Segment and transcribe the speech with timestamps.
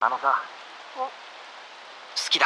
[0.00, 0.33] あのさ
[0.97, 2.45] 好きだ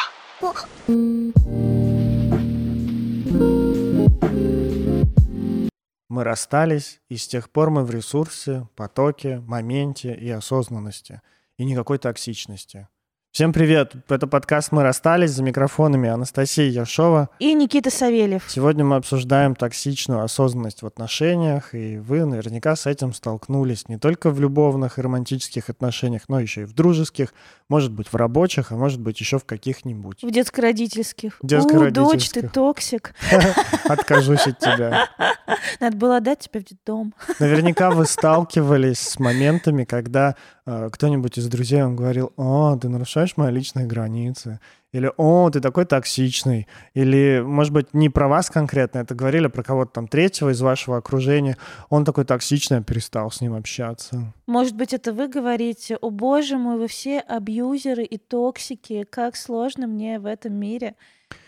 [6.08, 11.22] Мы расстались, и с тех пор мы в ресурсе, потоке, моменте и осознанности.
[11.58, 12.88] И никакой токсичности.
[13.36, 13.92] Всем привет!
[14.08, 17.30] Это подкаст «Мы расстались» за микрофонами Анастасия Яшова.
[17.40, 18.46] И Никита Савельев.
[18.48, 24.30] Сегодня мы обсуждаем токсичную осознанность в отношениях, и вы наверняка с этим столкнулись не только
[24.30, 27.34] в любовных и романтических отношениях, но еще и в дружеских,
[27.70, 30.24] может быть, в рабочих, а может быть, еще в каких-нибудь.
[30.24, 31.40] В детско-родительских.
[31.42, 31.48] У,
[31.92, 33.16] дочь, ты токсик.
[33.86, 35.10] Откажусь от тебя.
[35.80, 37.14] Надо было отдать тебя в детдом.
[37.40, 40.36] Наверняка вы сталкивались с моментами, когда
[40.66, 44.60] э, кто-нибудь из друзей вам говорил, о, ты нарушаешь мои личные границы,
[44.96, 49.62] или «О, ты такой токсичный», или, может быть, не про вас конкретно, это говорили про
[49.62, 51.58] кого-то там третьего из вашего окружения,
[51.90, 54.34] он такой токсичный, я перестал с ним общаться.
[54.48, 59.86] Может быть, это вы говорите, о боже мой, вы все абьюзеры и токсики, как сложно
[59.86, 60.96] мне в этом мире,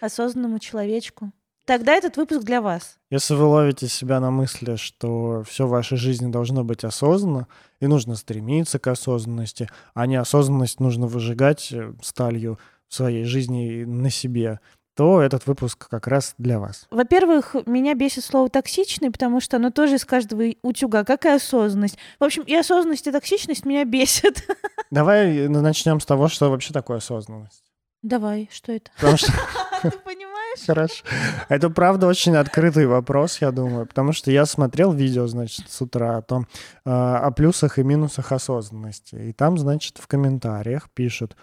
[0.01, 1.31] осознанному человечку.
[1.63, 2.97] Тогда этот выпуск для вас.
[3.09, 7.47] Если вы ловите себя на мысли, что все в вашей жизни должно быть осознанно,
[7.79, 12.57] и нужно стремиться к осознанности, а не осознанность нужно выжигать э, сталью
[12.89, 14.59] в своей жизни на себе,
[14.95, 16.87] то этот выпуск как раз для вас.
[16.89, 21.99] Во-первых, меня бесит слово «токсичный», потому что оно тоже из каждого утюга, как и осознанность.
[22.19, 24.43] В общем, и осознанность, и токсичность меня бесит.
[24.91, 27.63] Давай начнем с того, что вообще такое осознанность.
[28.01, 28.89] Давай, что это?
[28.95, 29.31] Потому что
[29.81, 30.65] Ты понимаешь?
[30.65, 31.05] Хорошо.
[31.49, 36.17] Это правда очень открытый вопрос, я думаю, потому что я смотрел видео, значит, с утра
[36.17, 36.47] о том,
[36.85, 39.15] э, о плюсах и минусах осознанности.
[39.15, 41.35] И там, значит, в комментариях пишут,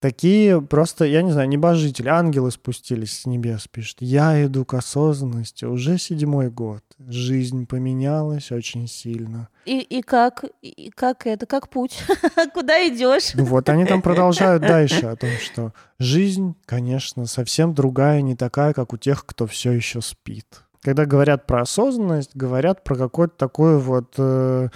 [0.00, 5.64] такие просто, я не знаю, небожители, ангелы спустились с небес, пишут, я иду к осознанности
[5.64, 6.82] уже седьмой год.
[6.98, 9.48] Жизнь поменялась очень сильно.
[9.64, 10.44] И, и как?
[10.62, 11.46] И как это?
[11.46, 12.02] Как путь?
[12.54, 13.34] Куда идешь?
[13.34, 18.72] Ну вот они там продолжают дальше о том, что жизнь, конечно, совсем другая, не такая,
[18.72, 20.62] как у тех, кто все еще спит.
[20.82, 24.68] Когда говорят про осознанность, говорят про какую-то такую вот э,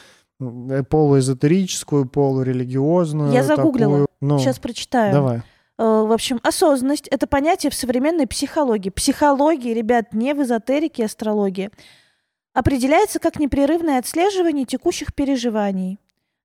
[0.89, 3.33] полуэзотерическую, полурелигиозную.
[3.33, 3.91] Я загуглила.
[3.93, 5.12] такую, ну, Сейчас прочитаю.
[5.12, 5.43] Давай.
[5.78, 8.91] Э, В общем, осознанность— это понятие в современной психологии.
[8.91, 11.71] Психологии, ребят, не в эзотерике и астрологии.
[12.53, 15.99] Определяется как непрерывное отслеживание текущих переживаний.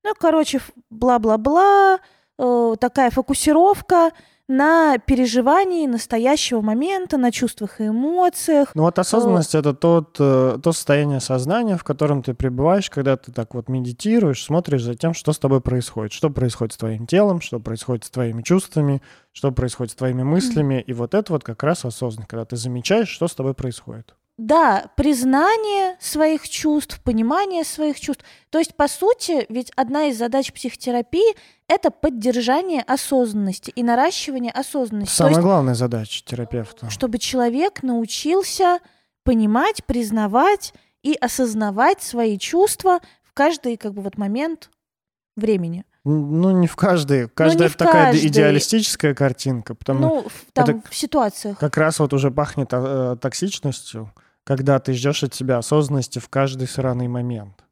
[0.04, 2.00] Ну, короче, бла-бла-бла,
[2.38, 4.12] э, такая фокусировка
[4.48, 8.72] на переживании настоящего момента, на чувствах и эмоциях.
[8.76, 13.32] Ну вот осознанность— это тот, э, то состояние сознания, в котором ты пребываешь, когда ты
[13.32, 16.14] так вот медитируешь, смотришь за тем, что с тобой происходит.
[16.14, 19.02] Что происходит с твоим телом, что происходит с твоими чувствами,
[19.32, 20.84] что происходит с твоими мыслями.
[20.86, 24.16] И вот это вот как раз осознанность, когда ты замечаешь, что с тобой происходит.
[24.38, 28.25] Да, признание своих чувств, понимание своих чувств.
[28.50, 31.35] То есть, по сути, ведь одна из задач психотерапии–
[31.69, 35.12] это поддержание осознанности и наращивание осознанности.
[35.13, 36.90] То Самая есть, главная задача терапевта.
[36.90, 38.79] чтобы человек научился
[39.23, 44.69] понимать, признавать и осознавать свои чувства в каждый как бы вот момент
[45.38, 45.85] времени.
[46.03, 47.29] Ну, не в каждой.
[47.29, 48.28] Каждая не в такая каждой.
[48.28, 51.57] идеалистическая картинка, потому Ну, там, это- в ситуациях.
[51.57, 54.13] как раз вот уже пахнет э, токсичностью,
[54.46, 57.66] когда ты ждешь от себя осознанности в каждый сраный момент.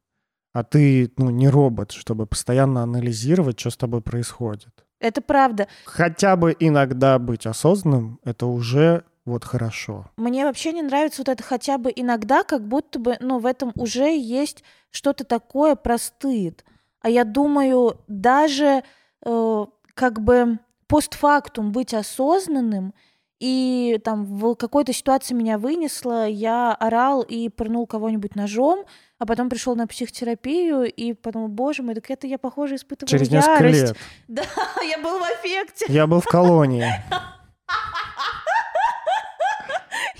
[0.52, 4.84] А ты, ну, не робот, чтобы постоянно анализировать, что с тобой происходит.
[5.00, 5.68] Это правда.
[5.84, 10.06] Хотя бы иногда быть осознанным, это уже вот хорошо.
[10.16, 13.72] Мне вообще не нравится вот это хотя бы иногда, как будто бы, ну, в этом
[13.74, 16.64] уже есть что-то такое про стыд.
[17.00, 18.84] А я думаю, даже
[19.24, 22.94] э, как бы постфактум быть осознанным,
[23.40, 28.84] и там в какой-то ситуации меня вынесло, я орал и пырнул кого-нибудь ножом,
[29.18, 33.30] а потом пришел на психотерапию и подумал, боже мой, так это я, похоже, испытывала Через
[33.30, 33.80] несколько ярость.
[33.82, 33.96] лет.
[34.28, 34.42] Да,
[34.82, 35.86] я был в аффекте.
[35.88, 36.86] Я был в колонии.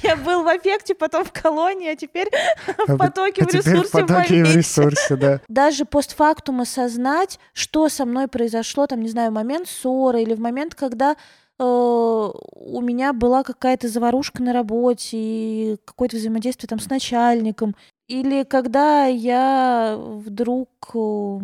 [0.02, 2.28] Я был в аффекте, потом в колонии, а теперь
[2.86, 5.40] в потоке, А в теперь ресурсе, в потоке в ресурсе, да.
[5.48, 10.40] Даже постфактум осознать, что со мной произошло, там, не знаю, в момент ссоры или в
[10.40, 11.16] момент, когда
[11.58, 17.76] у меня была какая-то заварушка на работе и какое-то взаимодействие там с начальником,
[18.08, 21.38] или когда я вдруг, э,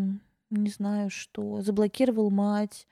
[0.51, 2.87] не знаю что, заблокировал мать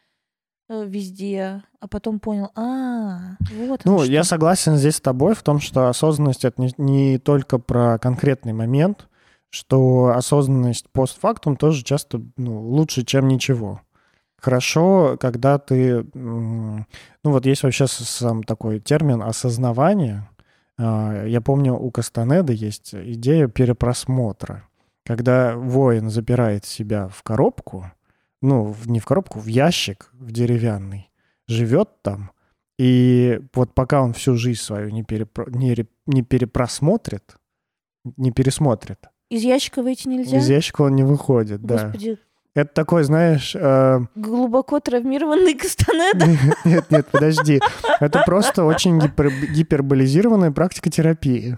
[0.69, 5.61] э, везде, а потом понял, а, вот Ну, я согласен здесь с тобой в том,
[5.61, 9.09] что осознанность это не, не только про конкретный момент,
[9.51, 13.81] что осознанность постфактум тоже часто ну, лучше, чем ничего.
[14.41, 16.05] Хорошо, когда ты...
[16.15, 16.85] Ну,
[17.25, 20.29] вот есть вообще сам такой термин осознавание.
[20.79, 24.65] А, Я помню, у Кастанеды есть идея перепросмотра.
[25.05, 27.91] Когда воин запирает себя в коробку,
[28.43, 31.11] ну, не в коробку, в ящик, в деревянный,
[31.49, 32.31] живет там,
[32.79, 37.37] и вот пока он всю жизнь свою не, перепро- не, ре- не перепросмотрит,
[38.17, 38.99] не пересмотрит,
[39.31, 40.37] Из ящика выйти нельзя?
[40.39, 41.85] из ящика он не выходит, да.
[41.87, 42.19] Господи,
[42.59, 46.27] Это такой, знаешь, э, глубоко травмированный Кастанеда.
[46.65, 47.61] нет, нет, подожди,
[48.01, 51.57] это просто очень гипер- гиперболизированная практика терапии.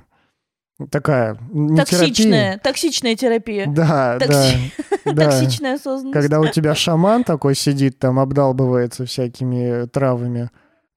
[0.90, 1.84] Такая, не терапия.
[1.84, 3.66] Токсичная, токсичная терапия.
[3.66, 4.72] Да, Токси-
[5.06, 5.24] да, да.
[5.24, 6.12] Токсичная осознанность.
[6.12, 10.50] Когда у тебя шаман такой сидит, там обдалбывается всякими травами.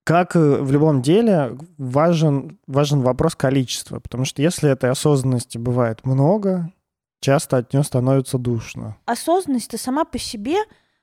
[0.04, 6.06] Как э, в любом деле важен, важен вопрос количества, потому что если этой осознанности бывает
[6.06, 6.70] много,
[7.24, 8.98] часто от нее становится душно.
[9.06, 10.58] осознанность-то сама по себе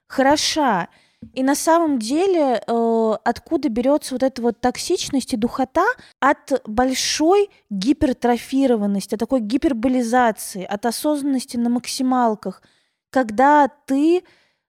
[0.06, 0.88] хороша.
[1.34, 5.84] И на самом деле, э, откуда берется вот эта вот токсичность и духота?
[6.18, 12.62] От большой гипертрофированности, от такой гиперболизации, от осознанности на максималках,
[13.10, 14.22] когда ты э,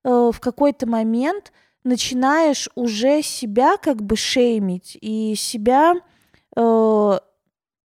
[0.03, 1.53] в какой-то момент
[1.83, 5.95] начинаешь уже себя как бы шеймить и себя
[6.55, 7.19] э,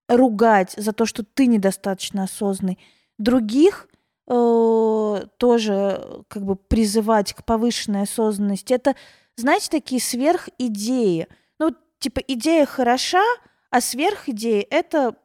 [0.08, 2.78] ругать за то, что ты недостаточно осознанный.
[3.18, 3.88] Других
[4.28, 8.72] э, тоже как бы призывать к повышенной осознанности.
[8.72, 8.94] Это,
[9.36, 11.28] знаете, такие сверхидеи.
[11.58, 13.22] Ну, типа, идея хороша,
[13.70, 15.16] а сверхидеи— это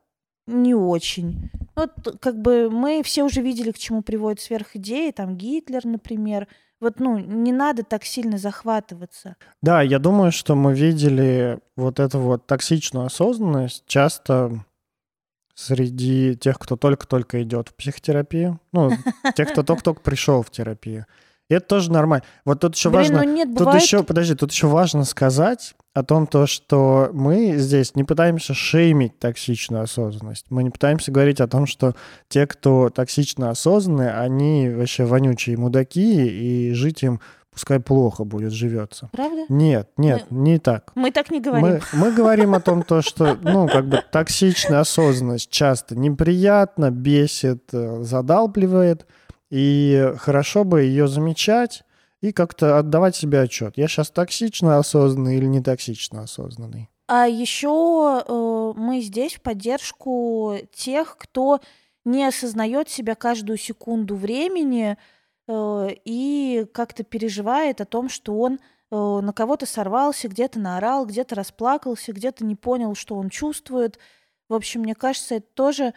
[0.47, 1.49] не очень.
[1.75, 6.47] Вот как бы мы все уже видели, к чему приводят сверхидеи, там Гитлер, например.
[6.79, 9.35] Вот, ну, не надо так сильно захватываться.
[9.61, 14.65] Да, я думаю, что мы видели вот эту вот токсичную осознанность часто
[15.55, 18.91] среди тех, кто только-только идет в психотерапию, ну,
[19.35, 21.05] тех, кто только-только пришел в терапию.
[21.49, 22.23] И это тоже нормально.
[22.45, 23.23] Вот тут еще Блин, важно...
[23.23, 23.81] ну нет, Тут бывает...
[23.81, 29.19] еще, подожди, тут еще важно сказать о том, то, что мы здесь не пытаемся шеймить
[29.19, 30.45] токсичную осознанность.
[30.49, 31.93] Мы не пытаемся говорить о том, что
[32.29, 37.19] те, кто токсично осознанны, они вообще вонючие мудаки, и жить им
[37.51, 39.09] пускай плохо будет, живется.
[39.11, 39.45] Правда?
[39.49, 40.91] Нет, нет, не так.
[40.95, 41.67] Мы так не говорим.
[41.67, 47.73] Мы, мы говорим о том, то, что, ну, как бы токсичная осознанность часто неприятно, бесит,
[47.73, 49.05] э, задалбливает,
[49.49, 51.83] и хорошо бы ее замечать
[52.21, 53.77] и как-то отдавать себе отчет.
[53.77, 56.89] Я сейчас токсично осознанный или не токсично осознанный?
[57.07, 61.59] А еще э, мы здесь в поддержку тех, кто
[62.05, 64.97] не осознает себя каждую секунду времени
[66.05, 68.59] и как-то переживает о том, что он
[68.91, 73.99] э, на кого-то сорвался, где-то наорал, где-то расплакался, где-то не понял, что он чувствует.
[74.49, 75.93] В общем, мне кажется, это тоже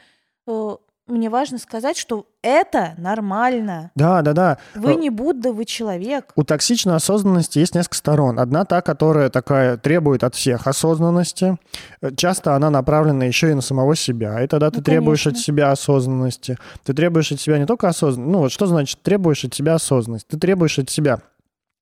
[0.46, 3.90] э, мне важно сказать, что это нормально.
[3.94, 4.58] Да, да, да.
[4.74, 6.32] Вы Э, не Будда, вы человек.
[6.34, 8.38] У токсичной осознанности есть несколько сторон.
[8.38, 11.58] Одна та, которая такая требует от всех осознанности.
[12.00, 14.42] Э, Часто она направлена еще и на самого себя.
[14.42, 15.44] И тогда ты Ну, требуешь от конечно.
[15.44, 16.56] себя осознанности.
[16.84, 18.32] Ты требуешь от себя не только осознанности.
[18.32, 20.26] Ну вот что значит требуешь от себя осознанность?
[20.28, 21.18] Ты требуешь от себя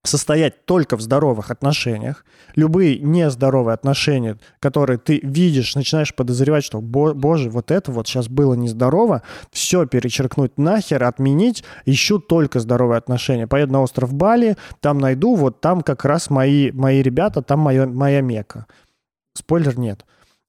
[0.04, 2.24] состоять только в здоровых отношениях.
[2.56, 8.28] Любые нездоровые отношения, которые ты видишь, начинаешь подозревать, что, «Бо- боже, вот это вот сейчас
[8.28, 9.22] было нездорово,
[9.52, 13.46] все перечеркнуть нахер, отменить, ищу только здоровые отношения.
[13.46, 17.86] Поеду на остров Бали, там найду, вот там как раз мои, мои ребята, там моя,
[17.86, 18.66] моя мека.
[19.34, 20.04] Спойлер нет.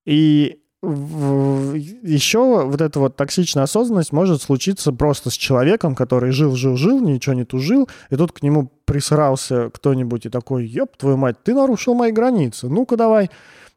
[0.06, 7.34] И еще вот эта вот токсичная осознанность может случиться просто с человеком, который жил-жил-жил, ничего
[7.36, 11.94] не тужил, и тут к нему присрался кто-нибудь и такой, ёб твою мать, ты нарушил
[11.94, 13.30] мои границы, ну-ка давай.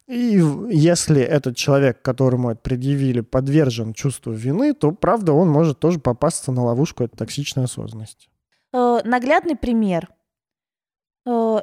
[0.08, 5.98] И если этот человек, которому это предъявили, подвержен чувству вины, то, правда, он может тоже
[5.98, 8.28] попасться на ловушку этой токсичной осознанности.
[8.72, 10.08] Э, наглядный пример.
[11.26, 11.58] Э,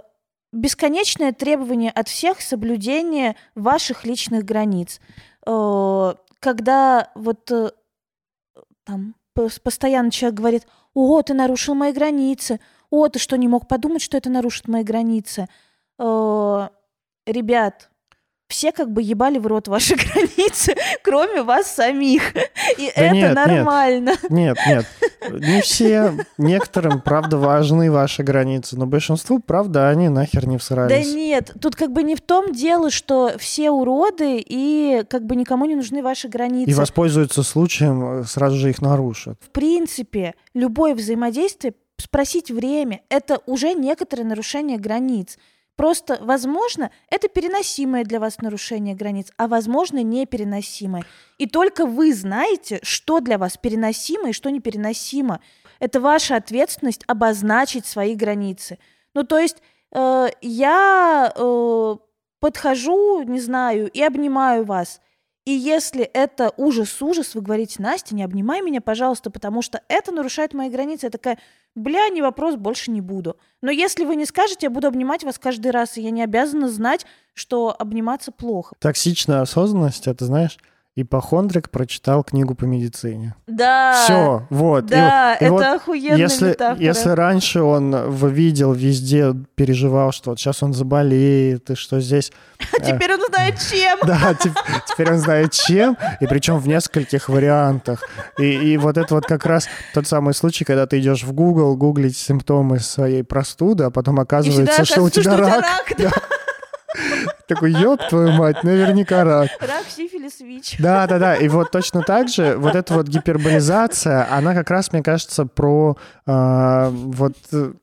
[0.52, 5.02] бесконечное требование от всех соблюдения ваших личных границ.
[5.46, 7.72] Э, когда вот э,
[8.84, 12.60] там пос- постоянно человек говорит, о, ты нарушил мои границы,
[12.90, 15.48] о, ты что, не мог подумать, что это нарушит мои границы?
[16.00, 16.70] Э,
[17.26, 17.90] ребят,
[18.54, 22.36] все как бы ебали в рот ваши границы, кроме вас самих.
[22.78, 23.36] И Да это нет, нет.
[23.36, 24.14] нормально.
[24.30, 24.86] Нет, нет,
[25.32, 26.14] не все.
[26.38, 31.14] Некоторым, правда, важны ваши границы, но большинству, правда, они нахер не Да всрались.
[31.14, 35.66] нет, тут как бы не в том дело, что все уроды и как бы никому
[35.66, 36.70] не нужны ваши границы.
[36.70, 39.38] И воспользуются случаем, э, сразу же их нарушат.
[39.42, 45.38] В принципе, любое взаимодействие, спросить время, это уже некоторое нарушение границ.
[45.76, 51.04] Просто, возможно, это переносимое для вас нарушение границ, а возможно, непереносимое.
[51.40, 55.42] И только вы знаете, что для вас переносимо и что непереносимо.
[55.80, 58.78] Это ваша ответственность обозначить свои границы.
[59.16, 59.58] Ну, то есть
[59.96, 61.96] э, я э,
[62.40, 65.02] подхожу, не знаю, и обнимаю вас.
[65.46, 70.54] И если это ужас-ужас, вы говорите, Настя, не обнимай меня, пожалуйста, потому что это нарушает
[70.54, 71.08] мои границы.
[71.08, 71.38] Я такая,
[71.76, 73.38] бля, не вопрос, больше не буду.
[73.62, 76.70] Но если вы не скажете, я буду обнимать вас каждый раз, и я не обязана
[76.70, 78.76] знать, что обниматься плохо.
[78.80, 80.58] Токсичная осознанность, это знаешь,
[80.96, 83.36] ипохондрик прочитал книгу по медицине.
[83.48, 84.04] Да.
[84.04, 84.86] Все, вот.
[84.86, 86.84] Да, и, и это вот охуенная если, метафора.
[86.84, 92.32] если раньше он видел везде, переживал, что вот сейчас он заболеет, и что здесь...
[92.60, 94.00] А теперь он знает, чем.
[94.06, 94.58] Да, теп-
[94.88, 98.04] теперь он знает чем, и причем в нескольких вариантах.
[98.38, 102.18] И, вот это вот как раз тот самый случай, когда ты идешь в Google гуглить
[102.18, 105.92] симптомы своей простуды, а потом оказывается, что у тебя рак.
[107.48, 109.50] Такой, ёб твою мать, наверняка рак.
[109.60, 110.78] Рак, сифилис, ВИЧ.
[110.80, 111.36] Да, да, да.
[111.36, 115.98] И вот точно так же вот эта вот гиперболизация, она как раз, мне кажется, про
[116.26, 117.74] а, вот э,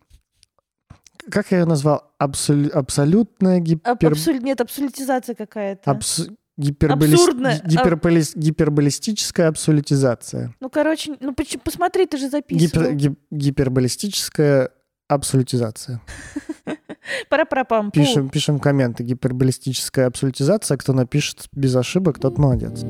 [1.30, 2.10] как я ее назвал?
[2.18, 4.12] Абсол- абсолютная Аб- гипер...
[4.12, 5.90] абсолют- Нет, абсолютизация какая-то.
[5.90, 7.60] абс- гиперболис- Абсурдная.
[7.60, 10.54] ги- гиперболис- Гиперболистическая абсолютизация.
[10.60, 12.92] Ну, короче, ну поч- посмотри, ты же Гипер- записывал.
[12.92, 14.70] ги- Гиперболистическая
[15.08, 16.00] абсолютизация.
[17.28, 17.90] Пара-пара-пам.
[17.90, 18.00] пу.
[18.00, 19.02] Пишем, пишем комменты.
[19.04, 20.76] Гиперболистическая абсолютизация.
[20.76, 22.84] Кто напишет без ошибок, тот молодец.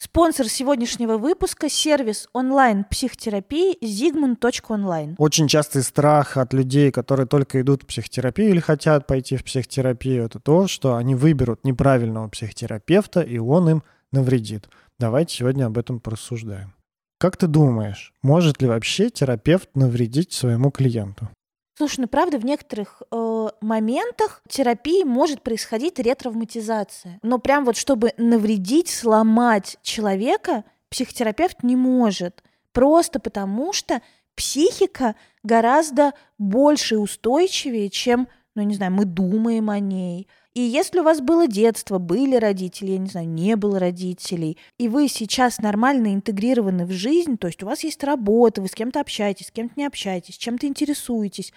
[0.00, 5.16] Спонсор сегодняшнего выпуска– сервис онлайн-психотерапии zigmund.online.
[5.18, 10.24] Очень частый страх от людей, которые только идут в психотерапию или хотят пойти в психотерапию,
[10.24, 14.68] это то, что они выберут неправильного психотерапевта, и он им навредит.
[15.00, 16.72] Давайте сегодня об этом порассуждаем.
[17.18, 21.28] Как ты думаешь, может ли вообще терапевт навредить своему клиенту?
[21.76, 27.18] Слушай, ну правда, в некоторых э, моментах терапии может происходить ретравматизация.
[27.22, 32.44] Но прям вот чтобы навредить, сломать человека, психотерапевт не может.
[32.72, 34.02] Просто потому что
[34.36, 40.28] психика гораздо больше и устойчивее, чем, ну, не знаю, мы думаем о ней.
[40.54, 44.86] И если у вас было детство, были родители, я не знаю, не было родителей, и
[44.86, 49.00] вы сейчас нормально интегрированы в жизнь, то есть у вас есть работа, вы с кем-то
[49.00, 51.52] общаетесь, с кем-то не общаетесь, чем-то интересуетесь,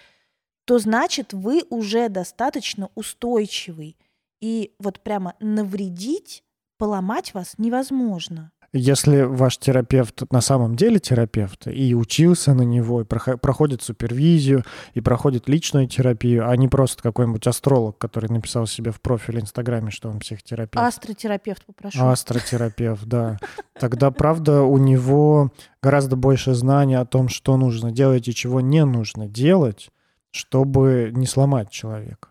[0.64, 3.96] то значит вы уже достаточно устойчивый.
[4.40, 6.42] И вот прямо навредить,
[6.76, 8.50] поломать вас невозможно.
[8.74, 14.62] Если ваш терапевт на самом деле терапевт и учился на него, и прохо- проходит супервизию,
[14.92, 19.90] и проходит личную терапию, а не просто какой-нибудь астролог, который написал себе в профиле Инстаграме,
[19.90, 20.84] что он психотерапевт.
[20.84, 22.04] Астротерапевт попрошу.
[22.04, 23.38] Астротерапевт, да.
[23.78, 25.50] Тогда, правда, у него
[25.82, 29.88] гораздо больше знаний о том, что нужно делать и чего не нужно делать,
[30.30, 32.28] чтобы не сломать человека.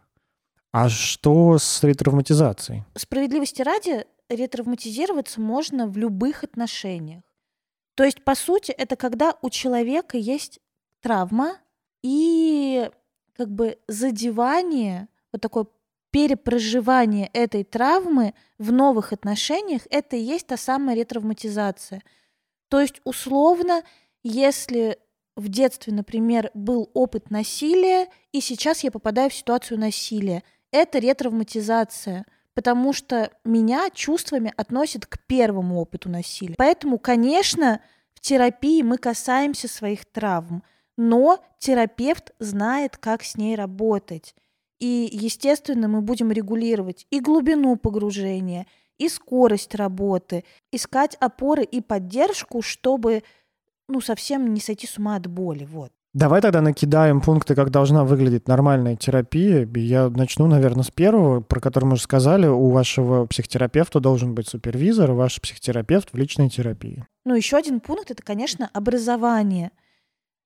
[0.72, 2.84] А что с ретравматизацией?
[2.96, 7.24] Справедливости ради, ретравматизироваться можно в любых отношениях.
[7.96, 10.60] То есть, по сути, это когда у человека есть
[11.02, 11.58] травма
[12.04, 12.90] и
[13.34, 15.68] как бы задевание, вот такое
[16.12, 22.02] перепроживание этой травмы в новых отношениях, это и есть та самая ретравматизация.
[22.70, 23.84] То есть, условно,
[24.24, 24.98] если
[25.36, 32.26] в детстве, например, был опыт насилия, и сейчас я попадаю в ситуацию насилия, это ретравматизация,
[32.58, 36.56] потому что меня чувствами относят к первому опыту насилия.
[36.58, 37.82] Поэтому, конечно,
[38.16, 40.64] в терапии мы касаемся своих травм,
[40.98, 44.34] но терапевт знает, как с ней работать.
[44.80, 48.66] И, естественно, мы будем регулировать и глубину погружения,
[48.98, 53.22] и скорость работы, искать опоры и поддержку, чтобы
[53.88, 55.64] ну, совсем не сойти с ума от боли.
[55.66, 55.94] Вот.
[56.18, 59.70] Давай тогда накидаем пункты, как должна выглядеть нормальная терапия.
[59.76, 62.48] Я начну, наверное, с первого, про который мы уже сказали.
[62.48, 67.06] У вашего психотерапевта должен быть супервизор, ваш психотерапевт в личной терапии.
[67.24, 69.70] Ну, еще один пункт это, конечно, образование.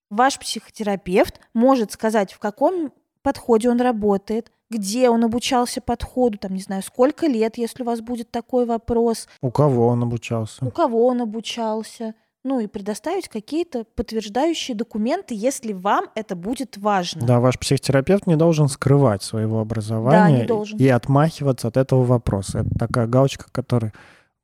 [0.09, 6.61] Ваш психотерапевт может сказать, в каком подходе он работает, где он обучался подходу, там, не
[6.61, 10.65] знаю, сколько лет, если у вас будет такой вопрос, У кого он обучался?
[10.65, 12.13] у кого он обучался,
[12.43, 17.25] ну и предоставить какие-то подтверждающие документы, если вам это будет важно.
[17.25, 20.79] Да, ваш психотерапевт не должен скрывать своего образования не должен.
[20.79, 22.59] и отмахиваться от этого вопроса.
[22.59, 23.93] Это такая галочка, которая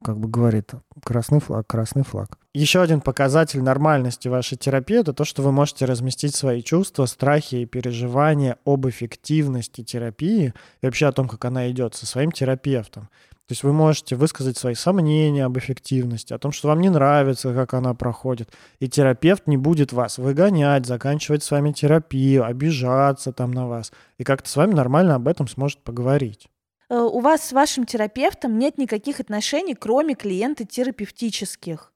[0.03, 0.71] как бы говорит
[1.03, 2.37] красный флаг, красный флаг.
[2.57, 7.53] Еще один показатель нормальности вашей терапии это то, что вы можете разместить свои чувства, страхи
[7.53, 13.09] и переживания об эффективности терапии и вообще о том, как она идет со своим терапевтом.
[13.45, 17.53] То есть вы можете высказать свои сомнения об эффективности, о том, что вам не нравится,
[17.53, 18.49] как она проходит.
[18.79, 23.91] И терапевт не будет вас выгонять, заканчивать с вами терапию, обижаться там на вас.
[24.17, 26.47] И как-то с вами нормально об этом сможет поговорить.
[26.89, 31.93] Э, У вас с вашим терапевтом нет никаких отношений, кроме клиента терапевтических.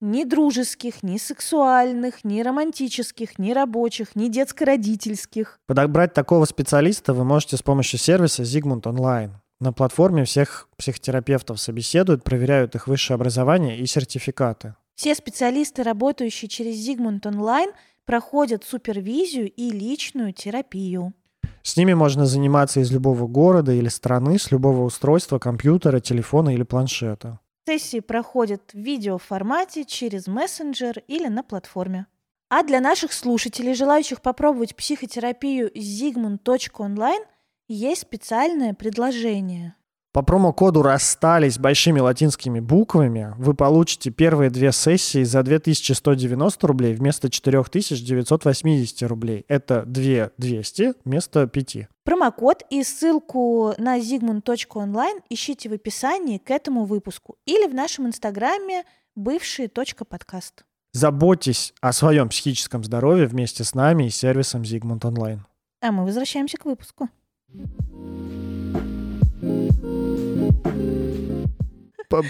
[0.00, 5.58] Ни дружеских, ни сексуальных, ни романтических, ни рабочих, ни детско-родительских.
[5.66, 9.30] Подобрать такого специалиста вы можете с помощью сервиса Zigmund Online.
[9.58, 14.74] На платформе всех психотерапевтов собеседуют, проверяют их высшее образование и сертификаты.
[14.96, 17.72] Все специалисты, работающие через Zigmund Online,
[18.04, 21.14] проходят супервизию и личную терапию.
[21.62, 26.62] С ними можно заниматься из любого города или страны, с любого устройства, компьютера, телефона или
[26.64, 27.40] планшета.
[27.68, 32.06] Сессии проходят в видеоформате через мессенджер или на платформе.
[32.48, 37.24] А для наших слушателей, желающих попробовать психотерапию zigmund.online,
[37.66, 39.74] есть специальное предложение.
[40.16, 47.28] По промокоду «Расстались» большими латинскими буквами вы получите первые две сессии за 2190 рублей вместо
[47.28, 49.44] 4980 рублей.
[49.46, 51.88] Это 2200 вместо 5.
[52.02, 58.84] Промокод и ссылку на zigmund.online ищите в описании к этому выпуску или в нашем инстаграме
[59.16, 60.64] бывший подкаст.
[60.94, 65.40] Заботьтесь о своем психическом здоровье вместе с нами и сервисом Zigmund Online.
[65.82, 67.10] А мы возвращаемся к выпуску.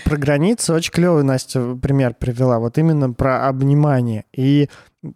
[0.04, 2.59] Про границы очень клевый Настя пример привела.
[2.59, 4.25] Вот именно про обнимание.
[4.35, 4.68] И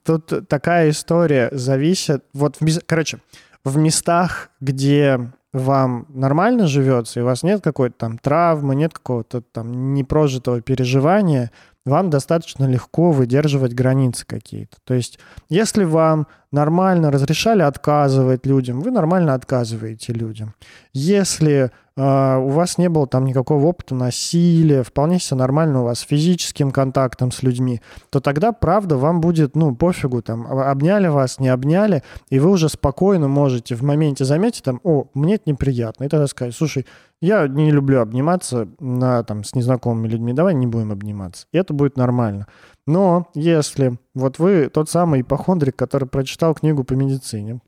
[0.05, 2.25] тут такая история зависит...
[2.33, 3.19] Вот, в, короче,
[3.65, 9.41] в местах, где вам нормально живется, и у вас нет какой-то там травмы, нет какого-то
[9.41, 11.51] там непрожитого переживания,
[11.85, 14.77] вам достаточно легко выдерживать границы какие-то.
[14.85, 20.55] То есть, если вам нормально разрешали отказывать людям, вы нормально отказываете людям.
[20.93, 26.01] Если э, у вас не было там никакого опыта насилия, вполне все нормально у вас
[26.01, 27.81] с физическим контактом с людьми,
[28.11, 32.69] то тогда, правда, вам будет, ну, пофигу, там, обняли вас, не обняли, и вы уже
[32.69, 36.85] спокойно можете в моменте заметить, там, о, мне это неприятно, и тогда сказать, слушай,
[37.23, 41.47] я не люблю обниматься на, там, с незнакомыми людьми, давай не будем обниматься.
[41.53, 42.47] И это будет нормально.
[42.87, 47.61] Но если вот вы тот самый ипохондрик, который прочитал книгу по медицине,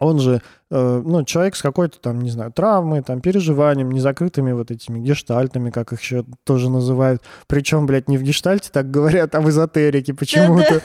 [0.00, 4.70] он же, э, ну, человек с какой-то там, не знаю, травмой, там, переживанием, незакрытыми вот
[4.72, 7.22] этими гештальтами, как их еще тоже называют.
[7.46, 10.82] Причем, блядь, не в гештальте так говорят, а в эзотерике почему-то.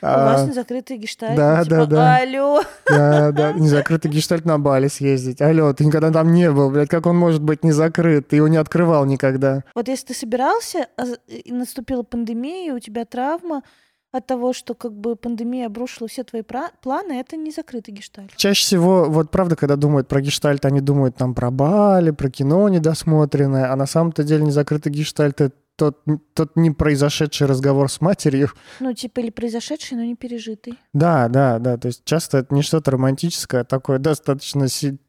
[0.00, 1.36] У вас незакрытый гештальт.
[1.36, 2.16] Да, типа, да, да.
[2.16, 2.62] Алло.
[2.88, 5.42] Да, да, незакрытый гештальт на Бали съездить.
[5.42, 8.28] Алло, ты никогда там не был, блядь, как он может быть не закрыт?
[8.28, 9.62] Ты его не открывал никогда.
[9.74, 13.62] Вот если ты собирался, а и наступила пандемия, у тебя травма,
[14.12, 18.34] от того, что как бы пандемия обрушила все твои планы, это не закрытый гештальт.
[18.36, 22.68] Чаще всего, вот правда, когда думают про гештальт, они думают там про Бали, про кино
[22.68, 26.02] недосмотренное, а на самом-то деле не закрытый гештальт— это тот,
[26.34, 28.50] тот не произошедший разговор с матерью.
[28.80, 30.74] Ну, типа, или произошедший, но не пережитый.
[30.92, 31.76] Да, да, да.
[31.76, 34.66] То есть часто это не что-то романтическое, а такое достаточно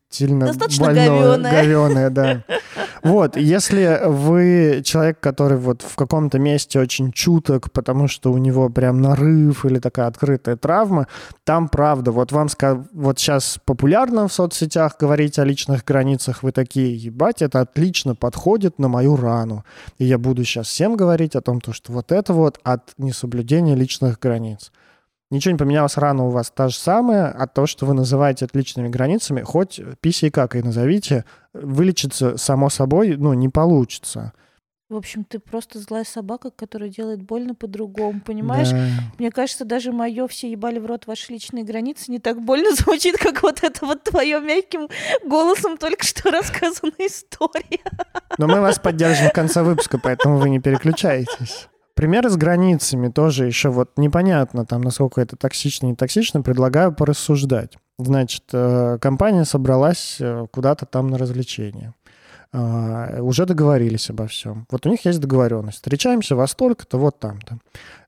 [0.09, 1.51] сильно Достаточно больное, говёное.
[1.51, 2.43] говёное, да.
[3.01, 8.69] Вот, если вы человек, который вот в каком-то месте очень чуток, потому что у него
[8.69, 11.07] прям нарыв или такая открытая травма,
[11.45, 12.49] там правда, вот вам
[12.91, 18.79] вот сейчас популярно в соцсетях говорить о личных границах, вы такие, ебать, это отлично подходит
[18.79, 19.63] на мою рану.
[19.97, 24.19] И я буду сейчас всем говорить о том, что вот это вот от несоблюдения личных
[24.19, 24.71] границ.
[25.31, 28.87] Ничего не поменялось, рана у вас та же самая, а то, что вы называете отличными
[28.87, 34.33] границами, хоть писи и как и назовите, вылечиться само собой, ну, не получится.
[34.89, 38.71] В общем, ты просто злая собака, которая делает больно по-другому, понимаешь?
[38.71, 38.87] Да.
[39.19, 43.15] Мне кажется, даже мое все ебали в рот ваши личные границы не так больно звучит,
[43.19, 44.89] как вот это вот твое мягким
[45.23, 47.83] голосом только что рассказанная история.
[48.39, 51.67] Но мы вас поддержим в конце выпуска, поэтому вы не переключайтесь.
[51.99, 57.77] Примеры с границами тоже еще вот непонятно, там, насколько это токсично, не токсично, предлагаю порассуждать.
[57.97, 61.93] Значит, э, компания собралась э, куда-то там на развлечение.
[62.51, 64.65] Uh, уже договорились обо всем.
[64.71, 65.75] Вот у них есть договоренность.
[65.75, 67.59] Встречаемся во столько-то, вот там-то.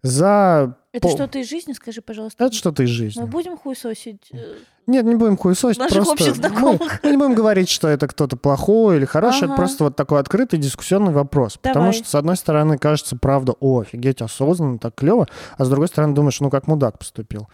[0.04, 0.77] За...
[0.93, 1.15] Это пол...
[1.15, 2.45] что-то из жизни, скажи, пожалуйста.
[2.45, 3.21] Это что-то из жизни.
[3.21, 5.80] Мы будем хуесосить э, нет, не будем хуесосить.
[5.80, 6.82] Наших просто общих знакомых.
[6.82, 9.43] Мы, мы не будем говорить, что это кто-то плохой или хороший.
[9.43, 9.54] Ага.
[9.54, 11.58] Это просто вот такой открытый дискуссионный вопрос.
[11.62, 11.73] Давай.
[11.73, 15.27] Потому что, с одной стороны, кажется, правда, о, офигеть, осознанно, так клево.
[15.58, 17.47] А с другой стороны, думаешь, ну как мудак поступил.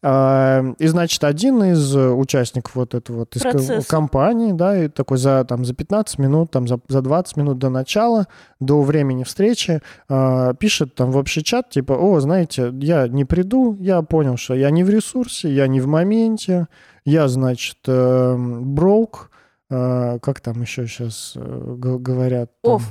[0.00, 5.44] А, и, значит, один из участников вот этого вот из компании, да, и такой за,
[5.44, 8.28] там, за 15 минут, там, за, за 20 минут до начала,
[8.60, 13.76] до времени встречи, э, пишет там в общий чат, типа, о, знаете, я не приду,
[13.80, 16.68] я понял, что я не в ресурсе, я не в моменте,
[17.04, 19.28] я, значит, э, broke,
[19.70, 22.50] э, как там еще сейчас э, говорят?
[22.62, 22.82] Там, Off.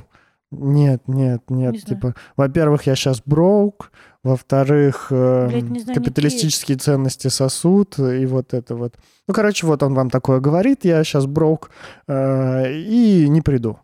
[0.52, 1.74] Нет, нет, нет.
[1.74, 3.88] Не типа, во-первых, я сейчас broke,
[4.24, 8.96] во-вторых, э, Блядь, знаю капиталистические ценности сосуд, и вот это вот.
[9.28, 11.68] Ну, короче, вот он вам такое говорит, я сейчас broke,
[12.08, 13.80] э, и не приду.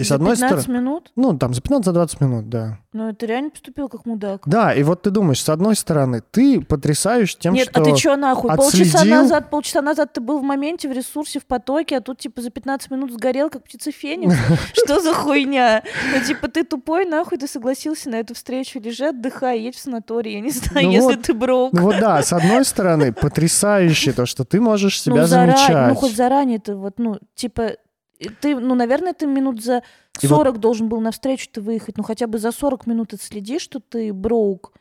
[0.00, 0.80] И с За одной 15 стороны...
[0.80, 1.10] минут?
[1.16, 2.78] Ну, там, за 15-20 минут, да.
[2.92, 4.42] Ну, это реально поступил как мудак.
[4.46, 7.80] Да, и вот ты думаешь, с одной стороны, ты потрясаешь тем, Нет, что...
[7.80, 8.54] а ты чё нахуй?
[8.54, 12.18] Полчаса отследил- назад, полчаса назад ты был в моменте, в ресурсе, в потоке, а тут
[12.20, 14.36] типа за 15 минут сгорел, как птица Феникс.
[14.72, 15.82] Что за хуйня?
[16.14, 20.34] Ну типа ты тупой, нахуй ты согласился на эту встречу, лежи, отдыхай, едь в санаторий,
[20.34, 21.72] я не знаю, Ну если ты брок.
[21.72, 25.88] Ну вот да, с одной стороны, потрясающе то, что ты можешь себя ну, замечать.
[25.88, 27.72] ну хоть заранее ты вот, ну, типа,
[28.40, 29.82] ты, ну, наверное, ты минут за
[30.20, 33.58] И вот- 40 должен был навстречу ты выехать, ну хотя бы за 40 минут отследи,
[33.58, 34.72] что ты броук.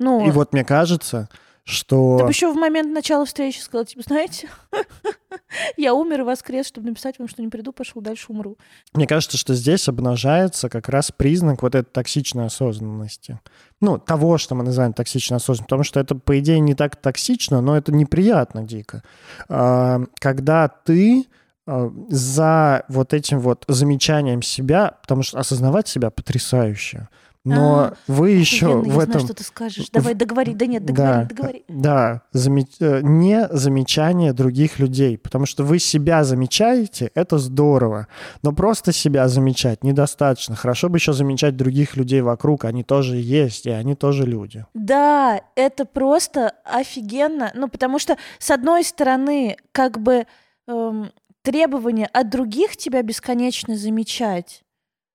[0.00, 1.28] Ну, И вот мне кажется,
[1.64, 2.18] что...
[2.18, 4.48] Ты бы еще в момент начала встречи сказал, типа, знаете,
[5.76, 8.58] я умер и воскрес, чтобы написать вам, что не приду, пошел дальше умру.
[8.92, 13.40] Мне кажется, что здесь обнажается как раз признак вот этой токсичной осознанности.
[13.80, 15.64] Ну, того, что мы называем токсичной осознанностью.
[15.66, 19.02] Потому что это, по идее, не так токсично, но это неприятно дико.
[19.48, 21.26] А, Когда ты
[21.66, 27.08] за вот этим вот замечанием себя, потому что осознавать себя потрясающе,
[27.46, 29.12] но А, вы еще Охуенно, в я этом...
[29.12, 29.90] знаю, что ты скажешь.
[29.92, 30.54] Давай, договори.
[30.54, 31.64] Да нет, договори, Да, договори.
[31.68, 38.06] Да, заме- э, не замечание других людей, потому что вы себя замечаете, это здорово,
[38.42, 40.56] но просто себя замечать недостаточно.
[40.56, 44.64] Хорошо бы еще замечать других людей вокруг, они тоже есть, и они тоже люди.
[44.72, 47.52] Да, это просто офигенно.
[47.54, 50.26] Ну, потому что, с одной стороны, как бы
[50.66, 51.10] эм,
[51.44, 54.64] требование от других тебя бесконечно замечать.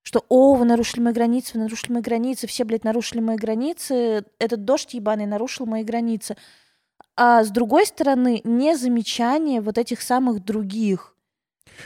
[0.03, 4.23] Что, о, вы нарушили мои границы, вы нарушили мои границы, все, блядь, нарушили мои границы,
[4.37, 6.37] этот дождь ебаный нарушил мои границы.
[7.17, 11.15] А с другой стороны, не замечание вот этих самых других.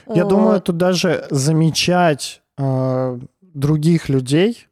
[0.07, 4.67] Я Э, думаю, тут даже замечать э, других людей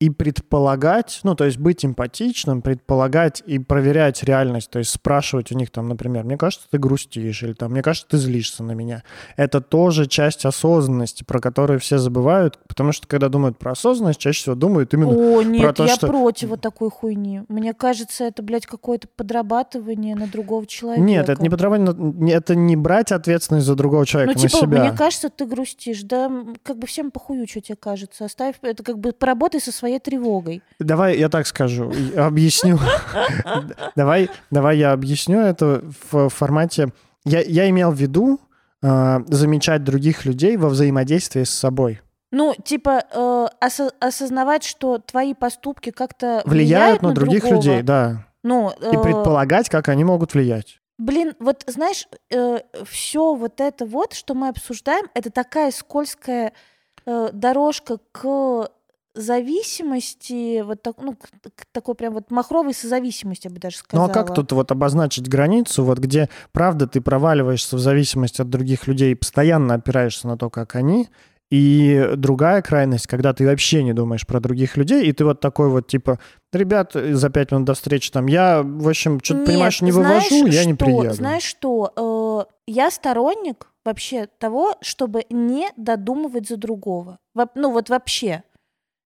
[0.00, 5.56] и предполагать, ну, то есть быть эмпатичным, предполагать и проверять реальность, то есть спрашивать у
[5.56, 9.02] них там, например, мне кажется, ты грустишь, или там, мне кажется, ты злишься на меня.
[9.36, 14.40] Это тоже часть осознанности, про которую все забывают, потому что когда думают про осознанность, чаще
[14.42, 17.42] всего думают именно О, нет, то, я что- против вот такой хуйни.
[17.48, 21.02] Мне кажется, это, блядь, какое-то подрабатывание на другого человека.
[21.02, 24.62] Нет, это не подразумевает, не- это не брать ответственность за другого человека Ну, на типа,
[24.62, 24.80] себя.
[24.84, 26.02] мне кажется, ты грустишь.
[26.02, 26.30] Да,
[26.62, 28.24] как бы всем похую, что тебе кажется.
[28.26, 30.62] Оставь, это как бы поработай со своей тревогой.
[30.78, 32.78] Давай я так скажу, и объясню.
[33.96, 36.92] Давай, давай я объясню это в формате.
[37.24, 38.40] Я, я имел в виду
[38.82, 42.00] э, замечать других людей во взаимодействии с собой.
[42.30, 47.56] Ну, типа, э, осо- осознавать, что твои поступки как-то Влияют на других другого.
[47.62, 48.26] людей, да.
[48.44, 50.78] Ну, И э, предполагать, как они могут влиять.
[50.98, 52.08] Блин, вот знаешь,
[52.84, 56.52] все вот это вот, что мы обсуждаем, это такая скользкая
[57.06, 58.68] э, дорожка к
[59.20, 61.28] зависимости, вот так, ну, к,
[61.72, 64.10] такой прям вот махровой созависимости, я бы даже Ну сказала.
[64.10, 68.86] а как тут вот обозначить границу, вот где правда ты проваливаешься в зависимости от других
[68.86, 71.08] людей и постоянно опираешься на то, как они,
[71.50, 75.70] и другая крайность, когда ты вообще не думаешь про других людей, и ты вот такой
[75.70, 76.18] вот типа,
[76.52, 80.46] ребят, за пять минут до встречи там, я, в общем, что-то, понимаешь, не знаешь вывожу,
[80.48, 80.84] я не что?
[80.84, 81.14] приеду.
[81.14, 82.46] Знаешь что?
[82.46, 87.18] Э, я сторонник вообще того, чтобы не додумывать за другого.
[87.34, 88.42] Во- Ну вот вообще.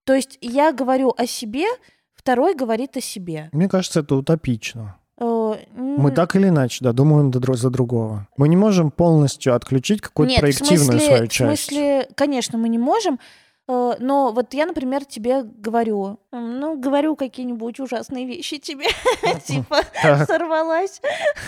[0.05, 1.67] То есть я говорю о себе,
[2.12, 3.49] второй говорит о себе.
[3.53, 4.99] Мне кажется, это утопично.
[5.19, 8.27] Э, Мы так или иначе, да, думаем за другого.
[8.37, 11.62] Мы не можем полностью отключить какую-то Нет, в проективную смысле, свою в часть.
[11.65, 13.21] смысле, конечно, мы не можем,
[13.69, 18.87] э, но вот я, например, тебе говорю, ну, говорю какие-нибудь ужасные вещи тебе,
[19.47, 19.83] типа,
[20.27, 21.01] сорвалась,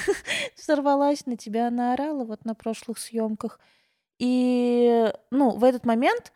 [0.57, 3.59] сорвалась на тебя, наорала вот на прошлых съемках.
[4.21, 6.33] И, ну, в этот момент,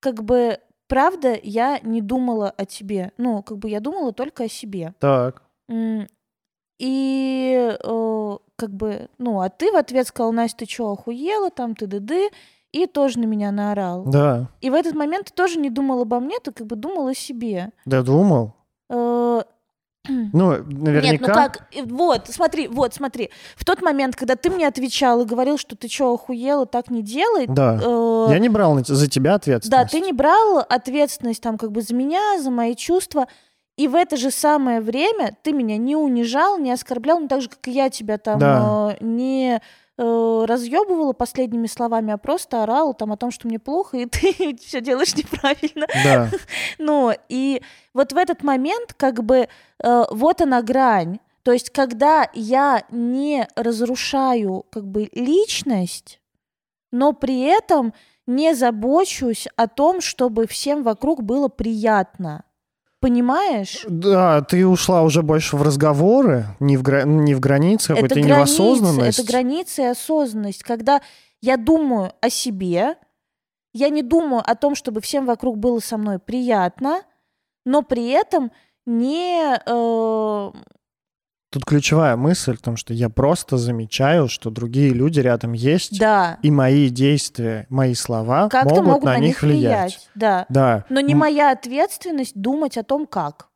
[0.00, 0.58] как бы,
[0.90, 3.12] правда, я не думала о тебе.
[3.16, 4.92] Ну, как бы я думала только о себе.
[4.98, 5.42] Так.
[6.78, 11.74] И э, как бы, ну, а ты в ответ сказал, Настя, ты чё, охуела, там,
[11.76, 12.30] ты ды
[12.72, 14.04] и тоже на меня наорал.
[14.04, 14.48] Да.
[14.60, 17.14] И в этот момент ты тоже не думал обо мне, ты как бы думал о
[17.14, 17.70] себе.
[17.84, 18.54] Да, думал.
[18.88, 19.42] Э,
[20.08, 21.12] Ну, наверняка.
[21.12, 23.30] Нет, ну как, вот, смотри, вот, смотри.
[23.56, 27.02] В тот момент, когда ты мне отвечал и говорил, что ты чё, охуела, так не
[27.02, 27.78] делай, Да.
[27.82, 29.90] э, Я не брал за тебя да, ответственность.
[29.92, 33.26] ты не брал ответственность там как бы за меня, за мои чувства,
[33.76, 37.48] и в это же самое время ты меня не унижал, не оскорблял, ну так же,
[37.48, 38.96] как и я тебя там Да.
[39.00, 39.60] э, не
[40.00, 44.56] э, разъебывала последними словами, а просто орала там о том, что мне плохо, и ты
[44.56, 45.86] все делаешь неправильно.
[46.04, 46.30] Да.
[46.78, 49.48] Ну, и вот в этот момент, как бы,
[49.82, 51.18] э, вот она грань.
[51.42, 56.20] То есть, когда я не разрушаю, как бы, личность,
[56.90, 57.92] но при этом
[58.26, 62.44] не забочусь о том, чтобы всем вокруг было приятно.
[63.00, 63.84] Понимаешь?
[63.88, 68.14] Да, ты ушла уже больше в разговоры, не в, гра- не в границы, это какой-то
[68.16, 69.18] не в границы, осознанность.
[69.18, 70.62] это границы и осознанность.
[70.62, 71.00] Когда
[71.40, 72.96] я думаю о себе,
[73.72, 77.02] я не думаю о том, чтобы всем вокруг было со мной приятно,
[77.64, 78.52] но при этом
[78.84, 79.56] не...
[79.64, 80.52] э,
[81.52, 86.38] Тут ключевая мысль в том, что я просто замечаю, что другие люди рядом есть, да,
[86.42, 90.08] и мои действия, мои слова как-то могут, могут на, них влиять.
[90.14, 90.46] Да.
[90.48, 90.84] Да.
[90.88, 93.48] Но не М, моя ответственность думать о том, как.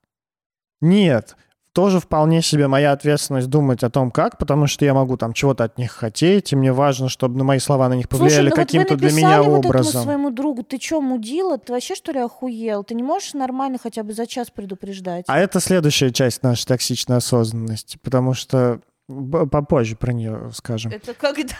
[0.80, 1.36] Нет,
[1.74, 5.64] тоже вполне себе моя ответственность думать о том, как, потому что я могу там чего-то
[5.64, 8.56] от них хотеть, и мне важно, чтобы на мои слова на них повлияли Слушай, ну
[8.56, 10.02] каким-то вот для меня вот этому образом.
[10.04, 11.58] своему другу, ты чё, мудила?
[11.58, 12.84] Ты вообще, что ли, охуел?
[12.84, 15.24] Ты не можешь нормально хотя бы за час предупреждать?
[15.26, 20.92] А это следующая часть нашей токсичной осознанности, потому что попозже про нее скажем.
[20.92, 21.56] Это когда?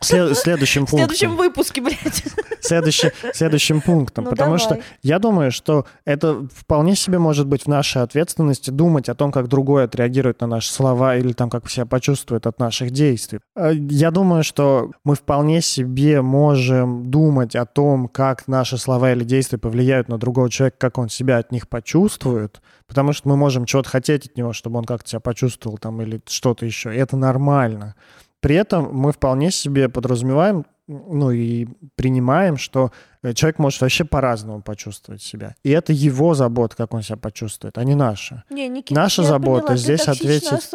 [0.00, 1.36] След- следующим В следующем пунктом.
[1.46, 2.24] выпуске, блядь.
[2.60, 4.24] Следующий- следующим пунктом.
[4.24, 4.84] Ну, потому что давай.
[5.02, 9.48] я думаю, что это вполне себе может быть в нашей ответственности думать о том, как
[9.48, 13.40] другой отреагирует на наши слова или там как себя почувствует от наших действий.
[13.56, 19.24] Э, Я думаю, что мы вполне себе можем думать о том, как наши слова или
[19.24, 23.66] действия повлияют на другого человека, как он себя от них почувствует, потому что мы можем
[23.66, 26.92] чего-то хотеть от него, чтобы он как-то себя почувствовал там или что-то еще.
[26.94, 27.94] И это нормально.
[28.40, 34.62] При этом мы вполне себе подразумеваем, ну и принимаем, что э, человек может вообще по-разному
[34.62, 35.54] почувствовать себя.
[35.62, 38.44] И это его забота, как он себя почувствует, а не наша.
[38.48, 40.48] Не, Никита, Наша забота поняла, здесь ответить-.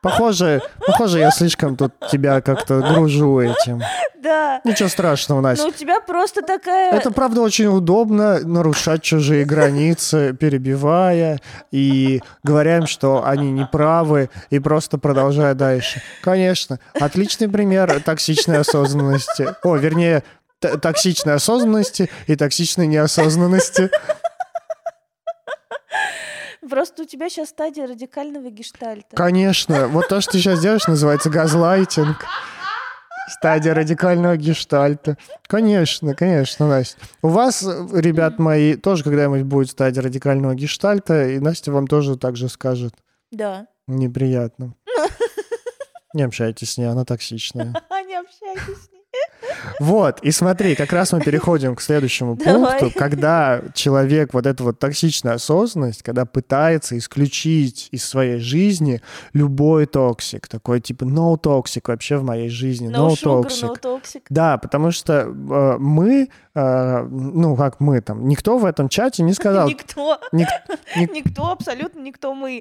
[0.00, 3.82] Похоже, похоже, я слишком тут тебя как-то гружу этим.
[4.22, 4.60] Да.
[4.64, 5.64] Ничего страшного, Настя.
[5.64, 6.92] Ну, у тебя просто такая...
[6.92, 14.30] Это, правда, очень удобно нарушать чужие границы, перебивая и говоря им, что они не правы,
[14.50, 16.02] и просто продолжая дальше.
[16.22, 19.54] Конечно, отличный пример токсичной осознанности.
[19.62, 20.22] О, вернее,
[20.60, 23.90] токсичной осознанности и токсичной неосознанности.
[26.68, 29.16] Просто у тебя сейчас стадия радикального гештальта.
[29.16, 32.24] Конечно, вот то, что ты сейчас делаешь, называется газлайтинг.
[33.28, 35.18] Стадия радикального гештальта.
[35.46, 36.98] Конечно, конечно, Настя.
[37.22, 42.36] У вас, ребят мои, тоже когда-нибудь будет стадия радикального гештальта, и Настя вам тоже так
[42.36, 42.94] же скажет.
[43.30, 43.66] Да.
[43.86, 44.74] Неприятно.
[46.14, 47.74] Не общайтесь с ней, она токсичная.
[48.06, 48.97] Не общайтесь с ней.
[49.80, 52.78] Вот, и смотри, как раз мы переходим к следующему Давай.
[52.80, 59.00] пункту, когда человек вот эту вот токсичная осознанность, когда пытается исключить из своей жизни
[59.32, 63.68] любой токсик, такой типа no toxic вообще в моей жизни, no, No sugar, toxic.
[63.68, 64.22] no toxic.
[64.30, 66.28] Да, потому что э, мы,
[67.10, 70.18] ну как мы там, никто в этом чате не сказал, Никто.
[70.32, 70.48] ник-
[70.96, 72.60] ник- Никто, абсолютно никто мы.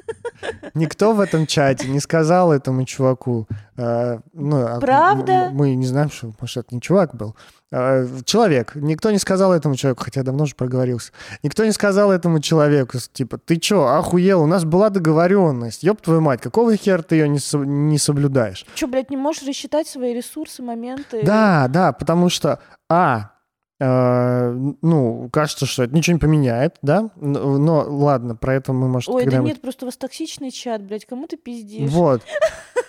[0.74, 5.50] никто в этом чате не сказал этому чуваку, э, ну, а Правда?
[5.52, 7.34] мы не знаем, что, может, это не чувак был,
[7.65, 8.74] Э, человек.
[8.76, 11.12] Никто не сказал этому человеку, хотя давно уже проговорился.
[11.42, 16.20] Никто не сказал этому человеку, типа, ты чё, охуел, у нас была договоренность, ёб твою
[16.20, 18.64] мать, какого хера ты ее не, со- не соблюдаешь?
[18.74, 21.22] Че, блядь, не можешь рассчитать свои ресурсы, моменты?
[21.24, 23.32] Да, да, потому что, а,
[23.80, 24.50] э,
[24.82, 29.08] ну, кажется, что это ничего не поменяет, да, но, но ладно, про это мы, может,
[29.10, 31.90] Ой, да нет, просто у вас токсичный чат, блядь, кому ты пиздишь?
[31.90, 32.22] Вот.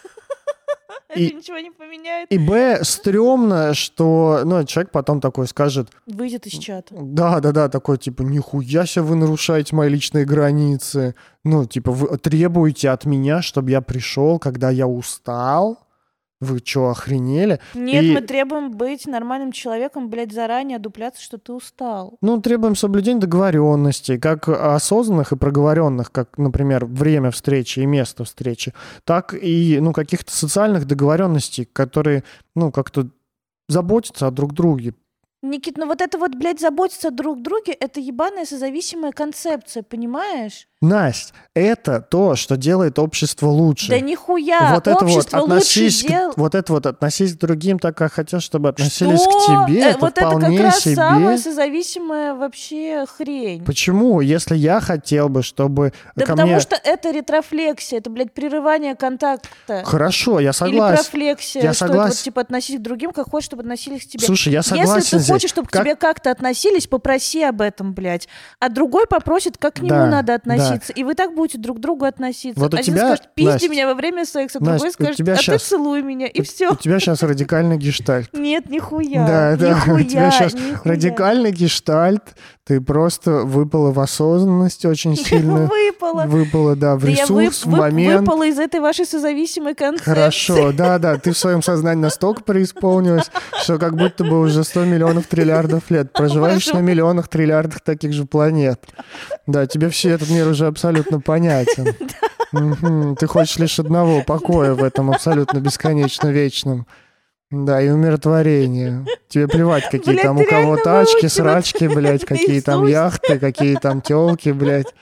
[1.09, 2.29] Это и- ничего не поменяет.
[2.31, 6.93] И Б, стрёмно, что, ну, человек потом такой скажет, Выйдет из чата.
[6.99, 11.15] да, да, да, такой, типа, нихуя себе вы нарушаете мои личные границы.
[11.45, 15.79] Ну, типа, вы требуете от меня, чтобы я пришел, когда я устал.
[16.39, 17.59] Вы что, охренели?
[17.73, 22.17] Нет, И- мы требуем быть нормальным человеком, блядь, заранее одупляться, что ты устал.
[22.21, 28.73] Ну, требуем соблюдения договоренностей, как осознанных и проговоренных, как, например, время встречи и место встречи,
[29.03, 32.23] так и, ну, каких-то социальных договоренностей, которые,
[32.55, 33.09] ну, как-то
[33.67, 34.93] заботятся о друг друге.
[35.43, 40.67] Никит, ну вот это вот, блядь, заботиться друг о друге, это ебаная созависимая концепция, понимаешь?
[40.79, 43.89] Настя, это то, что делает общество лучше.
[43.89, 46.33] Да нихуя, вот это вот общество лучше относись, к- дел...
[46.35, 49.31] вот это вот относись к другим так, как хотят, чтобы относились Что?
[49.31, 49.81] к тебе.
[49.81, 50.95] Э, это вот это вполне как раз себе.
[50.95, 53.65] самая созависимая вообще хрень.
[53.65, 54.21] Почему?
[54.21, 56.59] Если я хотел бы, чтобы Да ко потому мне...
[56.61, 59.81] что это ретрофлексия, это, блядь, прерывание контакта.
[59.83, 60.95] Хорошо, я Или согласен.
[61.03, 62.23] профлексия, Я что это вот, согласен.
[62.23, 64.23] типа, относись к другим, как хочешь, чтобы относились к тебе.
[64.27, 65.33] Слушай, я согласен Если ты здесь.
[65.33, 68.27] хочешь, чтобы Как- к тебе как-то относились, попроси об этом, блядь.
[68.59, 70.66] А другой попросит, как к нему Да, надо да.
[70.67, 70.93] Относиться.
[70.93, 72.59] И вы так будете друг к другу относиться.
[72.59, 75.33] Вот у Один тебя, скажет, пизди Настя, меня во время секса, Настя, другой скажет, тебя
[75.33, 76.71] а щас- ты целуй меня, и У- все.
[76.71, 78.29] У тебя сейчас радикальный гештальт.
[78.33, 79.25] Нет, нихуя.
[79.27, 80.79] Да, да, у тебя сейчас нихуя.
[80.83, 82.23] радикальный гештальт.
[82.65, 85.67] Ты просто выпала в осознанность очень сильно.
[85.67, 86.23] Выпала.
[86.25, 88.21] Выпала, да, в ресурс, в момент.
[88.21, 90.11] выпала из этой вашей созависимой концепции.
[90.11, 93.31] Хорошо, да, да, ты в своем сознании настолько преисполнилась,
[93.63, 98.25] что как будто бы уже 100 миллионов триллиардов лет проживаешь на миллионах триллиардах таких же
[98.25, 98.81] планет.
[99.45, 101.93] Да, тебе все этот мир уже абсолютно понятен.
[103.17, 106.87] Ты хочешь лишь одного покоя в этом абсолютно бесконечно вечном
[107.51, 109.05] Да, и умиротворение.
[109.27, 113.37] Тебе плевать, какие Блядь, там ты у кого тачки, выучил срачки, блядь, какие там яхты,
[113.39, 114.93] какие там телки, блядь.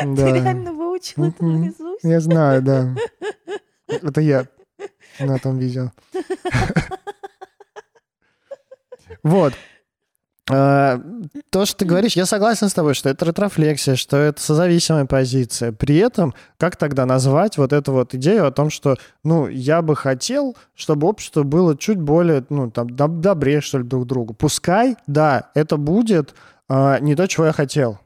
[0.00, 0.32] Ты Да.
[0.32, 2.04] реально выучил это наизусть?
[2.04, 2.94] Я знаю, да.
[3.88, 4.46] Это я
[5.18, 5.90] на том видео.
[9.22, 9.52] Вот.
[10.50, 11.00] А,
[11.50, 15.72] То, что ты говоришь, я согласен с тобой, что это ретрофлексия, что это созависимая позиция.
[15.72, 19.94] При этом, как тогда назвать вот эту вот идею о том, что, ну, я бы
[19.94, 24.34] хотел, чтобы общество было чуть более, ну, там, доб- добрее, что ли, друг другу.
[24.34, 26.34] Пускай, да, это будет
[26.68, 27.98] а, не то, чего я хотел.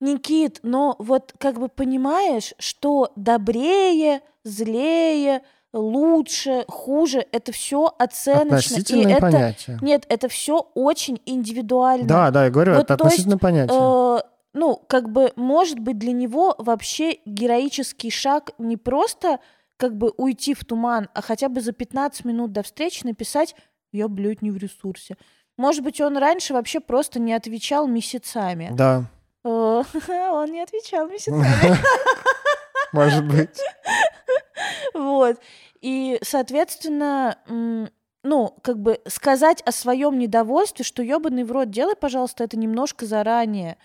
[0.00, 8.76] Никит, но вот как бы понимаешь, что добрее, злее, лучше, хуже, это все оценочно.
[8.76, 9.20] И это...
[9.20, 9.78] понятие.
[9.82, 12.06] Нет, это все очень индивидуально.
[12.06, 13.78] Да, да, я говорю, Вот, это есть, относительное понятие.
[13.78, 14.18] Э,
[14.52, 19.38] ну, как бы, может быть, для него вообще героический шаг не просто
[19.76, 23.54] как бы уйти в туман, а хотя бы за 15 минут до встречи написать
[23.92, 25.16] «я, блядь, не в ресурсе».
[25.56, 28.70] Может быть, он раньше вообще просто не отвечал месяцами.
[28.72, 29.04] Да,
[29.44, 29.82] Э,
[30.32, 31.46] Он не отвечал месяцами.
[32.92, 33.58] может быть.
[34.94, 35.38] Вот.
[35.80, 37.38] И, соответственно,
[38.22, 43.06] ну, как бы сказать о своем недовольстве, что ебаный в рот, делай, пожалуйста, это немножко
[43.06, 43.76] заранее.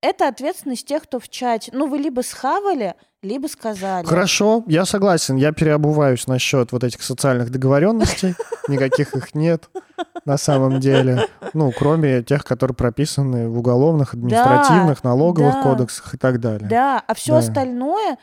[0.00, 1.72] Это ответственность тех, кто в чате.
[1.74, 4.06] Ну, вы либо схавали, либо сказали.
[4.06, 5.36] Хорошо, я согласен.
[5.36, 8.34] Я переобуваюсь насчет вот этих социальных договоренностей.
[8.68, 9.68] Никаких их нет
[10.24, 11.26] на самом деле.
[11.52, 15.62] Ну, кроме тех, которые прописаны в уголовных, административных, налоговых да.
[15.62, 16.68] кодексах и так далее.
[16.68, 17.38] Да, а все Да.
[17.38, 18.18] остальное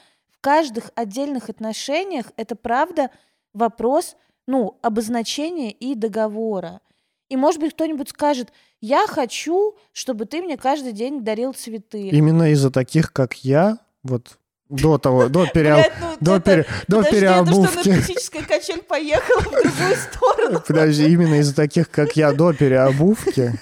[0.45, 3.10] каждых отдельных отношениях это правда
[3.55, 6.81] вопрос, ну, обозначения и договора.
[7.29, 12.10] И, может быть, кто-нибудь скажет, я хочу, чтобы ты мне каждый день дарил цветы.
[12.10, 14.38] Именно из-за таких, как я, вот
[14.69, 19.39] до того, до, переоб- Блядь, ну до, это- пере- до Подожди, это что, качель поехала
[19.39, 20.63] в другую сторону?
[20.67, 23.53] Подожди, именно из-за таких, как я, до переобувки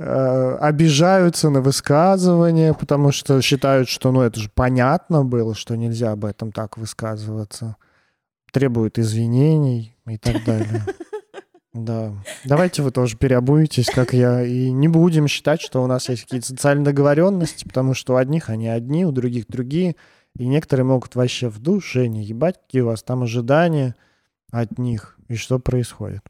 [0.00, 6.24] обижаются на высказывания, потому что считают, что, ну, это же понятно было, что нельзя об
[6.24, 7.76] этом так высказываться.
[8.50, 10.84] Требуют извинений и так далее.
[11.72, 12.12] Да.
[12.44, 16.48] Давайте вы тоже переобуетесь, как я, и не будем считать, что у нас есть какие-то
[16.48, 19.94] социальные договоренности, потому что у одних они одни, у других другие,
[20.36, 23.94] и некоторые могут вообще в душе не ебать, какие у вас там ожидания
[24.50, 26.22] от них и что происходит.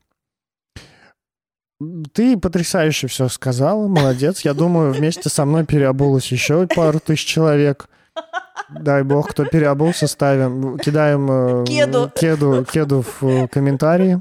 [2.13, 4.43] Ты потрясающе все сказала, молодец.
[4.43, 7.89] Я думаю, вместе со мной переобулось еще пару тысяч человек.
[8.69, 12.11] Дай бог, кто переобулся, ставим, кидаем э, Кеду.
[12.15, 14.21] кеду, кеду в э, комментарии.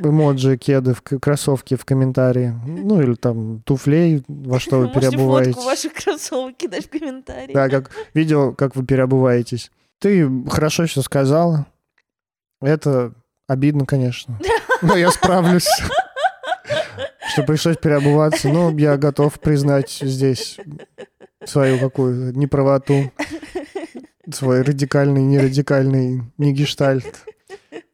[0.00, 2.54] Эмоджи кеды в кроссовки в комментарии.
[2.66, 5.54] Ну или там туфлей, во что вы Можете переобуваетесь.
[5.54, 7.52] фотку ваших кроссовок кидать в комментарии.
[7.52, 9.70] Да, как видео, как вы переобуваетесь.
[10.00, 11.66] Ты хорошо все сказала.
[12.60, 13.12] Это
[13.46, 14.38] обидно, конечно.
[14.82, 15.68] Но я справлюсь.
[17.28, 18.48] Что пришлось переобуваться.
[18.48, 20.58] Но я готов признать здесь
[21.44, 23.12] свою какую неправоту.
[24.30, 27.24] Свой радикальный, нерадикальный, не гештальт.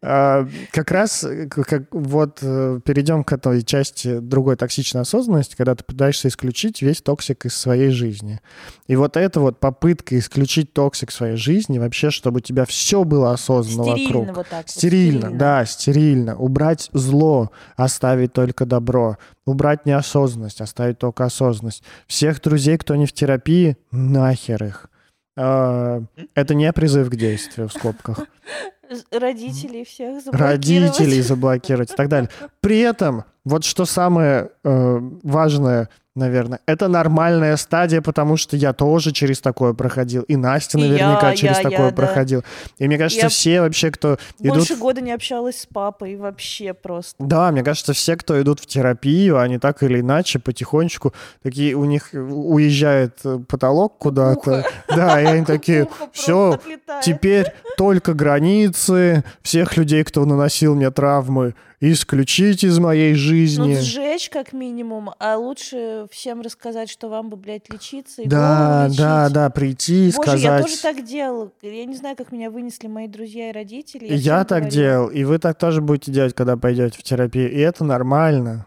[0.06, 5.74] А, как раз э, как, вот э, перейдем к этой части другой токсичной осознанности, когда
[5.74, 8.40] ты пытаешься исключить весь токсик из своей жизни.
[8.86, 13.04] И вот эта вот попытка исключить токсик в своей жизни, вообще, чтобы у тебя все
[13.04, 14.36] было осознанно Стерильно вокруг.
[14.36, 16.36] вот так вот, Стерильно, да, стерильно.
[16.36, 19.16] Убрать зло, оставить только добро.
[19.46, 21.82] Убрать неосознанность, оставить только осознанность.
[22.06, 24.90] Всех друзей, кто не в терапии, нахер их.
[25.36, 26.02] А,
[26.34, 28.26] Это не призыв к действию в скобках.
[29.10, 30.98] Родителей всех заблокировать.
[30.98, 32.30] Родителей заблокировать и так далее.
[32.60, 39.12] При этом, вот что самое э, важное, наверное, это нормальная стадия, потому что я тоже
[39.12, 40.22] через такое проходил.
[40.22, 41.96] И Настя И наверняка я, через я, такое я, да.
[41.96, 42.44] проходил.
[42.78, 46.72] И мне кажется, Я все вообще, кто идут Больше года не общалась с папой вообще
[46.72, 47.16] просто.
[47.18, 51.84] Да, мне кажется, все, кто идут в терапию, они так или иначе потихонечку такие у
[51.84, 54.64] них уезжает э, потолок куда-то.
[54.88, 56.60] Да, и они такие, все,
[57.02, 61.54] теперь только границы всех людей, кто наносил мне травмы,
[61.92, 63.74] исключить из моей Ну, жизни.
[63.74, 68.96] сжечь как минимум, а лучше всем рассказать, что вам бы, блядь, лечиться и Да, голову
[68.98, 69.34] да, лечить.
[69.34, 70.42] да, прийти и Боже, сказать.
[70.42, 71.50] я тоже так делала.
[71.62, 74.06] Я не знаю, как меня вынесли мои друзья и родители.
[74.14, 74.70] Я всем так говорила.
[74.70, 77.50] делал, и вы так тоже будете делать, когда пойдете в терапию.
[77.52, 78.66] И это нормально.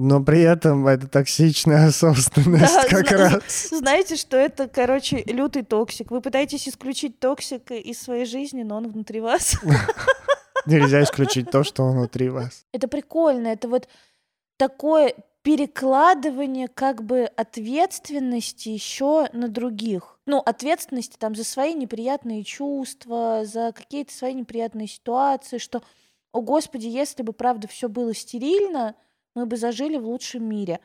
[0.00, 3.68] Но при этом это токсичная осознанность Да, как зна- раз.
[3.70, 6.12] Знаете, что это, короче, лютый токсик.
[6.12, 9.56] Вы пытаетесь исключить токсик из своей жизни, но он внутри вас.
[10.68, 12.66] Нельзя исключить то, что внутри вас.
[12.72, 13.48] Это прикольно.
[13.48, 13.88] Это вот
[14.56, 20.20] такое перекладывание как бы ответственности еще на других.
[20.26, 25.82] Ну, ответственности там за свои неприятные чувства, за какие-то свои неприятные ситуации, что
[26.32, 28.94] о господи, если бы, правда, все было стерильно,
[29.34, 30.80] мы бы зажили в лучшем мире.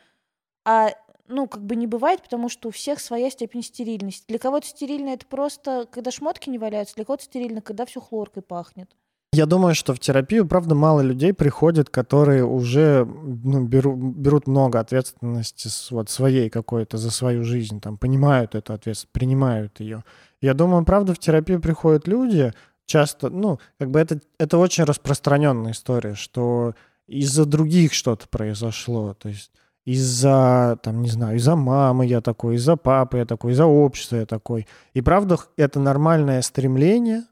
[0.63, 0.91] А
[1.27, 4.25] ну, как бы не бывает, потому что у всех своя степень стерильности.
[4.27, 8.43] Для кого-то стерильно это просто, когда шмотки не валяются, для кого-то стерильно, когда все хлоркой
[8.43, 8.95] пахнет.
[9.33, 14.79] Я думаю, что в терапию, правда, мало людей приходит, которые уже ну, беру, берут много
[14.79, 20.03] ответственности вот, своей какой-то за свою жизнь, там, понимают эту ответственность, принимают ее.
[20.39, 22.53] Я думаю, правда, в терапию приходят люди,
[22.85, 26.75] часто, ну, как бы это, это очень распространенная история, что
[27.07, 29.51] из-за других что-то произошло, то есть
[29.83, 34.25] из-за, там, не знаю, из-за мамы я такой, из-за папы я такой, из-за общества я
[34.27, 34.67] такой.
[34.93, 37.23] И правда, это нормальное стремление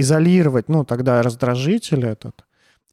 [0.00, 2.44] изолировать, ну, тогда раздражитель этот.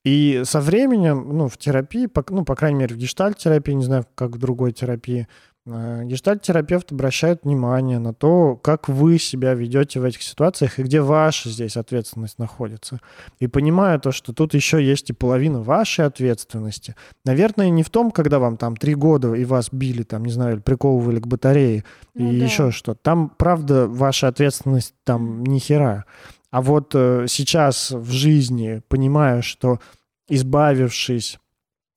[0.03, 4.31] И со временем, ну, в терапии, ну, по крайней мере, в гештальт-терапии, не знаю, как
[4.31, 5.27] в другой терапии,
[5.69, 11.01] Э, гештальт-терапевт обращает внимание на то, как вы себя ведете в этих ситуациях и где
[11.01, 12.99] ваша здесь ответственность находится.
[13.39, 16.95] И понимая то, что тут еще есть и половина вашей ответственности.
[17.25, 20.61] Наверное, не в том, когда вам там три года и вас били, там, не знаю,
[20.61, 21.83] приковывали к батарее
[22.15, 22.45] ну, и да.
[22.45, 22.99] еще что-то.
[23.01, 26.05] Там, правда, ваша ответственность там ни хера.
[26.49, 29.79] А вот э, сейчас в жизни, понимая, что
[30.29, 31.39] избавившись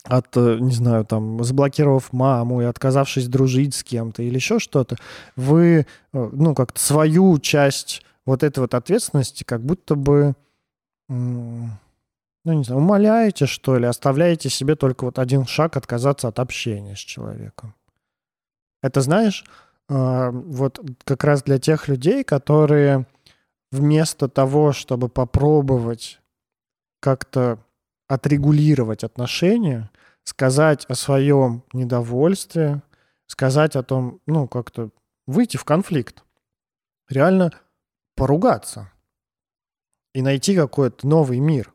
[0.04, 4.96] от, э, не знаю, там, заблокировав маму и отказавшись дружить с кем-то или еще что-то,
[5.36, 10.34] вы, э, ну, как-то свою часть вот этой вот ответственности как будто бы,
[11.08, 11.68] ну,
[12.44, 17.00] не знаю, умоляете, что ли, оставляете себе только вот один шаг отказаться от общения с
[17.00, 17.74] человеком.
[18.82, 19.44] Это, знаешь,
[19.88, 23.06] вот как раз для тех людей, которые
[23.70, 26.20] вместо того, чтобы попробовать
[27.00, 27.58] как-то
[28.08, 29.90] отрегулировать отношения,
[30.24, 32.82] сказать о своем недовольстве,
[33.26, 34.90] сказать о том, ну, как-то
[35.26, 36.24] выйти в конфликт,
[37.08, 37.52] реально
[38.16, 38.90] поругаться
[40.12, 41.72] и найти какой-то новый мир.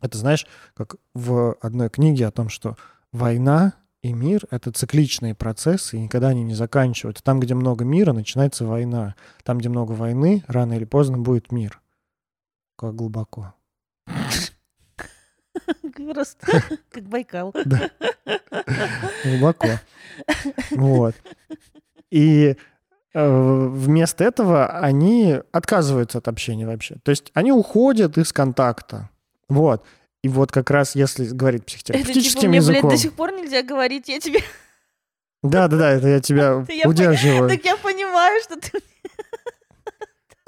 [0.00, 2.76] Это знаешь, как в одной книге о том, что
[3.10, 3.74] война
[4.08, 7.22] и мир— это цикличные процессы, и никогда они не заканчиваются.
[7.22, 9.14] Там, где много мира, начинается война.
[9.44, 11.80] Там, где много войны, рано или поздно будет мир.
[12.76, 13.54] Как глубоко.
[16.12, 17.54] Просто как Байкал.
[17.64, 17.90] Да.
[19.24, 19.68] Глубоко.
[20.70, 21.14] Вот.
[22.10, 22.56] И
[23.14, 26.96] э, вместо этого они отказываются от общения вообще.
[27.02, 29.10] То есть они уходят из контакта.
[29.48, 29.84] Вот.
[30.22, 32.72] И вот как раз если говорить психотерапевтическим это, типа, языком...
[32.72, 34.40] Мне, блядь, до сих пор нельзя говорить, я тебе...
[35.42, 37.48] Да-да-да, это я тебя удерживаю.
[37.48, 38.80] Так я понимаю, что ты...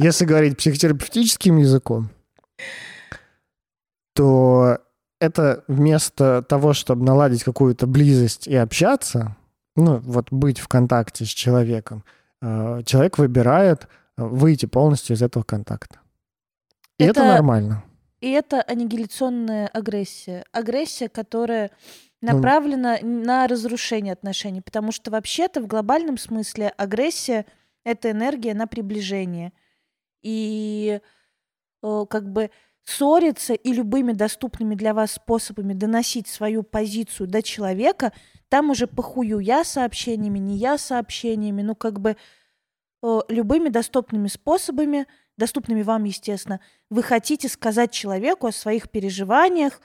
[0.00, 2.10] Если говорить психотерапевтическим языком,
[4.14, 4.78] то
[5.20, 9.36] это вместо того, чтобы наладить какую-то близость и общаться,
[9.76, 12.02] ну, вот быть в контакте с человеком,
[12.40, 16.00] э, человек выбирает э, выйти полностью из этого контакта.
[16.98, 17.84] И это, это нормально.
[18.20, 20.44] И это аннигиляционная агрессия.
[20.52, 21.70] Агрессия, которая
[22.20, 24.60] ну, направлена ну, на разрушение отношений.
[24.60, 27.46] Потому что вообще-то в глобальном смысле агрессия—
[27.84, 29.52] это энергия на приближение.
[30.22, 31.00] И
[31.82, 32.50] э, как бы
[32.84, 38.12] ссориться и любыми доступными для вас способами доносить свою позицию до человека,
[38.48, 42.16] там уже похую я сообщениями, не я сообщениями, ну как бы
[43.02, 45.06] э, любыми доступными способами,
[45.40, 46.60] доступными вам, естественно,
[46.90, 49.80] вы хотите сказать человеку о своих переживаниях,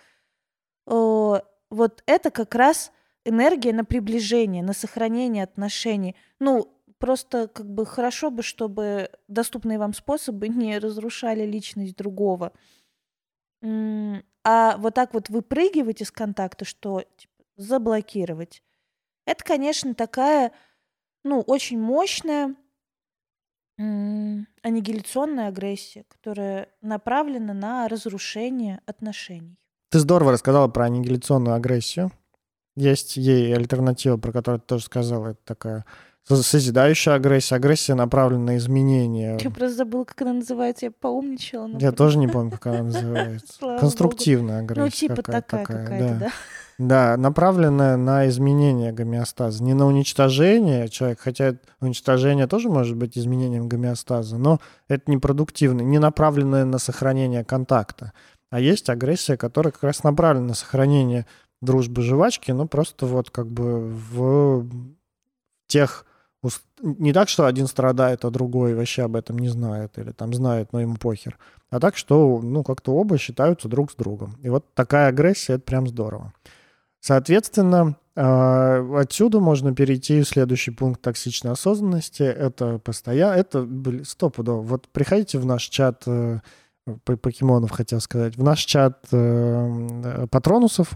[0.85, 2.91] вот это как раз
[3.23, 6.15] энергия на приближение, на сохранение отношений.
[6.39, 12.51] Ну, просто как бы хорошо бы, чтобы доступные вам способы не разрушали личность другого.
[13.63, 18.61] А вот так вот выпрыгивать из контакта, что типа, заблокировать,
[19.25, 20.51] это, конечно, такая,
[21.23, 22.55] ну, очень мощная
[23.77, 29.57] аннигиляционная агрессия, которая направлена на разрушение отношений.
[29.89, 32.11] Ты здорово рассказала про аннигиляционную агрессию.
[32.75, 35.29] Есть ей альтернатива, про которую ты тоже сказала.
[35.29, 35.85] Это такая
[36.27, 39.37] Созидающая агрессия, агрессия направлена на изменения.
[39.39, 41.69] Я просто забыла, как она называется, я поумничала.
[41.77, 43.77] Я тоже не помню, как она называется.
[43.79, 44.81] Конструктивная агрессия.
[44.81, 46.31] Ну, типа такая какая-то, да.
[46.77, 49.63] Да, направленная на изменение гомеостаза.
[49.63, 54.59] Не на уничтожение человека, хотя уничтожение тоже может быть изменением гомеостаза, но
[54.89, 58.11] это непродуктивно, не направленная на сохранение контакта.
[58.49, 61.25] А есть агрессия, которая как раз направлена на сохранение
[61.61, 64.67] дружбы жвачки, но просто вот как бы в
[65.67, 66.05] тех
[66.81, 70.73] не так, что один страдает, а другой вообще об этом не знает, или там знает,
[70.73, 74.35] но ему похер, а так, что, ну, как-то оба считаются друг с другом.
[74.43, 76.33] И вот такая агрессия— это прям здорово.
[77.05, 82.23] Соответственно, а, отсюда можно перейти в следующий пункт токсичной осознанности.
[82.23, 84.61] Это постоянно, это, блин, стопудово.
[84.61, 86.39] Вот приходите в наш чат э,
[87.03, 90.93] покемонов хотел сказать, в наш чат э, патронусов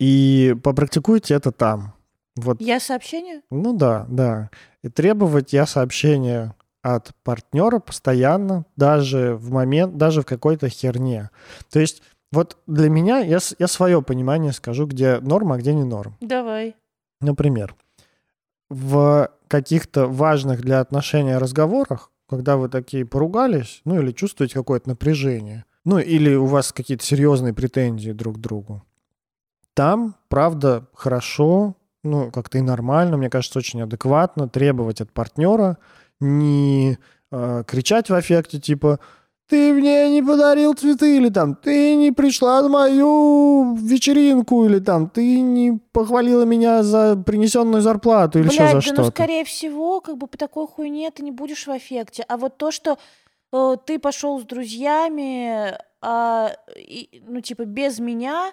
[0.00, 1.94] и попрактикуйте это там.
[2.34, 3.42] Вот, Я сообщение?
[3.52, 4.50] ну да, да.
[4.82, 11.30] И требовать я сообщения от партнера постоянно, даже в момент, даже в какой-то херне.
[11.70, 12.02] То есть
[12.32, 16.16] вот для меня, я, я свое понимание скажу, где норма, а где не норм.
[16.20, 16.74] Давай.
[17.20, 17.74] Например,
[18.68, 25.64] в каких-то важных для отношения разговорах, когда вы такие поругались, ну или чувствуете какое-то напряжение,
[25.84, 28.82] ну или у вас какие-то серьезные претензии друг к другу,
[29.74, 35.78] там, правда, хорошо, ну как-то и нормально, мне кажется, очень адекватно требовать от партнера
[36.18, 36.98] не
[37.30, 38.98] э, кричать в аффекте типа
[39.48, 45.08] ты мне не подарил цветы, или там, ты не пришла на мою вечеринку, или там,
[45.08, 49.02] ты не похвалила меня за принесенную зарплату, или еще Блядь, за да что-то.
[49.02, 52.24] ну скорее всего, как бы по такой хуйне ты не будешь в аффекте.
[52.28, 52.98] А вот то, что
[53.52, 58.52] э, ты пошел с друзьями, а, и, ну типа без меня,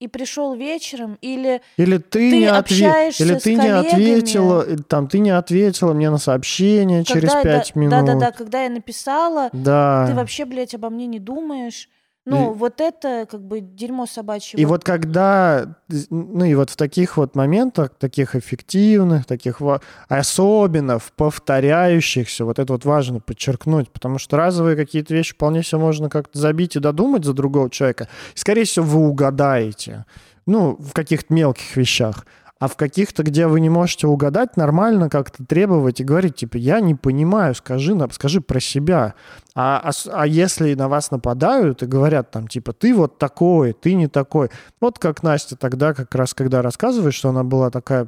[0.00, 3.86] и пришел вечером, или Или ты, Ты не, отве- общаешься или с ты не коллегами.
[3.88, 8.06] ответила, или там, ты не ответила мне на сообщение через когда пять да, минут.
[8.06, 10.06] Да-да-да, когда я написала, Да.
[10.08, 11.88] ты вообще, блядь, обо мне не думаешь.
[12.26, 14.60] Ну, И- вот это как бы дерьмо собачье.
[14.60, 15.78] И вот когда,
[16.10, 19.60] ну и вот в таких вот моментах, таких эффективных, таких
[20.08, 25.78] особенно в повторяющихся, вот это вот важно подчеркнуть, потому что разовые какие-то вещи вполне себе
[25.80, 28.08] можно как-то забить и додумать за другого человека.
[28.34, 30.04] И, скорее всего, вы угадаете,
[30.46, 32.26] ну, в каких-то мелких вещах.
[32.60, 36.80] А в каких-то, где вы не можете угадать, нормально как-то требовать и говорить, типа, я
[36.80, 39.14] не понимаю, скажи, скажи про себя.
[39.54, 43.94] А, а, а если на вас нападают и говорят там, типа, ты вот такой, ты
[43.94, 44.50] не такой.
[44.78, 48.06] Вот как Настя тогда как раз, когда рассказывает, что она была такая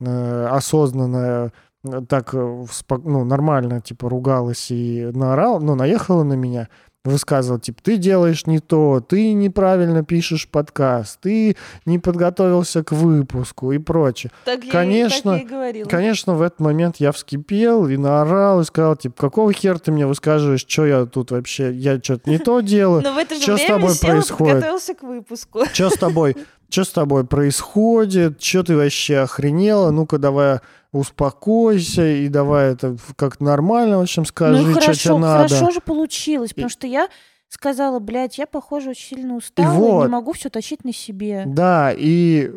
[0.00, 1.52] э, осознанная,
[1.84, 2.64] э, так э,
[3.04, 6.68] ну, нормально, типа, ругалась и наорала, ну, наехала на меня,
[7.04, 13.72] высказывал, типа, ты делаешь не то, ты неправильно пишешь подкаст, ты не подготовился к выпуску
[13.72, 14.30] и прочее.
[14.44, 15.88] так я, конечно, так я и говорила.
[15.88, 20.06] Конечно, в этот момент я вскипел и наорал, и сказал, типа, какого хера ты мне
[20.06, 23.02] высказываешь, что я тут вообще, я что-то не то делаю,
[23.40, 24.54] Чё с тобой происходит?
[24.54, 25.64] подготовился к выпуску.
[25.72, 26.36] что с тобой,
[26.72, 30.60] что с тобой происходит, что ты вообще охренела, ну-ка давай
[30.92, 35.48] успокойся и давай это как нормально, в общем, скажи, ну что тебе хорошо, надо.
[35.48, 37.08] хорошо же получилось, потому что я
[37.48, 40.04] сказала, блядь, я, похоже, очень сильно устала, и вот.
[40.04, 41.44] не могу все тащить на себе.
[41.46, 42.50] Да, и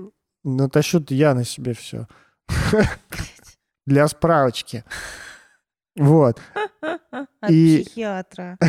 [0.43, 2.07] натащу я на себе все.
[3.85, 4.83] Для справочки.
[5.95, 6.41] Вот.
[6.81, 8.57] От И- психиатра.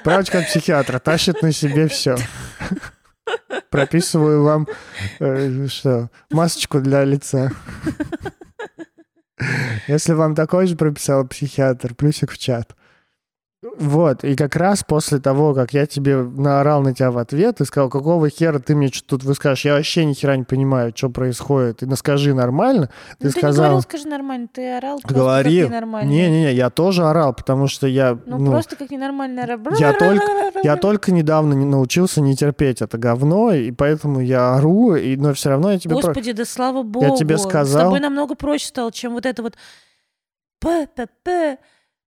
[0.00, 2.16] Справочка от психиатра тащит на себе все.
[3.70, 4.68] Прописываю вам
[5.18, 7.50] э, что, масочку для лица.
[9.88, 12.74] Если вам такой же прописал психиатр, плюсик в чат.
[13.78, 17.64] Вот, и как раз после того, как я тебе наорал на тебя в ответ и
[17.64, 21.08] сказал, какого хера ты мне что тут выскажешь, я вообще ни хера не понимаю, что
[21.08, 23.64] происходит, и скажи нормально, ты Ну, ты не сказал...
[23.64, 25.66] говорил, скажи нормально, ты орал просто Говорил.
[25.68, 26.12] как ненормальный.
[26.14, 28.18] Не-не-не, я тоже орал, потому что я...
[28.26, 29.58] Ну, ну, просто как ненормальный орал.
[29.78, 30.24] Я только-
[30.62, 35.32] Я только недавно не научился не терпеть это говно, и поэтому я ору, и, но
[35.34, 35.94] все равно я тебе...
[35.96, 37.16] про- Господи, да слава богу.
[37.16, 37.84] тебе С сказал.
[37.84, 39.54] тобой намного проще стало, чем вот это вот
[40.60, 41.58] п-п-п,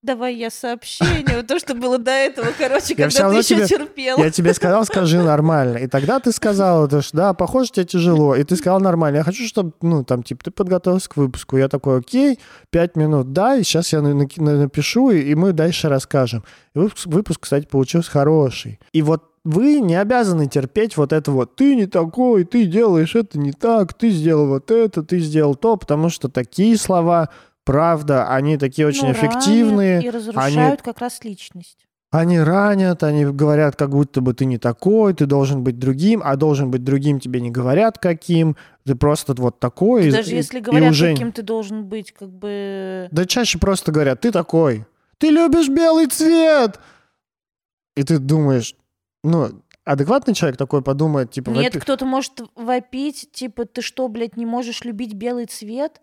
[0.01, 1.43] давай я сообщение.
[1.43, 4.17] То, что было до этого, короче, Я когда ты еще тебе- терпел.
[4.17, 5.77] Я тебе сказал, скажи нормально.
[5.77, 8.35] И тогда ты сказал, это ж, да, похоже, тебе тяжело.
[8.35, 9.17] И ты сказал нормально.
[9.17, 11.57] Я хочу, чтобы, ну, там, типа, ты подготовился к выпуску.
[11.57, 12.39] Я такой, окей,
[12.69, 16.43] пять минут, да, и сейчас я на- на- на- напишу, и, и мы дальше расскажем.
[16.75, 18.79] И выпуск, выпуск, кстати, получился хороший.
[18.93, 23.39] И вот вы не обязаны терпеть вот это вот «ты не такой, ты делаешь это
[23.39, 27.29] не так, ты сделал вот это, ты сделал то», потому что такие слова,
[27.67, 30.01] правда, они такие очень Ну, эффективные.
[30.03, 31.85] И разрушают как раз личность.
[32.09, 36.37] Они ранят, они говорят, как будто бы ты не такой, ты должен быть другим, а
[36.37, 38.55] должен быть другим тебе не говорят каким,
[38.85, 40.07] ты просто вот такой.
[40.07, 43.09] и- Даже если говорят, уже- каким ты должен быть, как бы...
[43.11, 44.85] Да чаще просто говорят, ты такой,
[45.17, 46.79] ты любишь белый цвет.
[47.97, 48.73] И ты думаешь,
[49.25, 49.49] ну,
[49.83, 54.45] адекватный человек такой подумает, типа, Нет, «Во-пе- кто-то может вопить, типа, ты что, блядь, не
[54.45, 55.99] можешь любить белый цвет?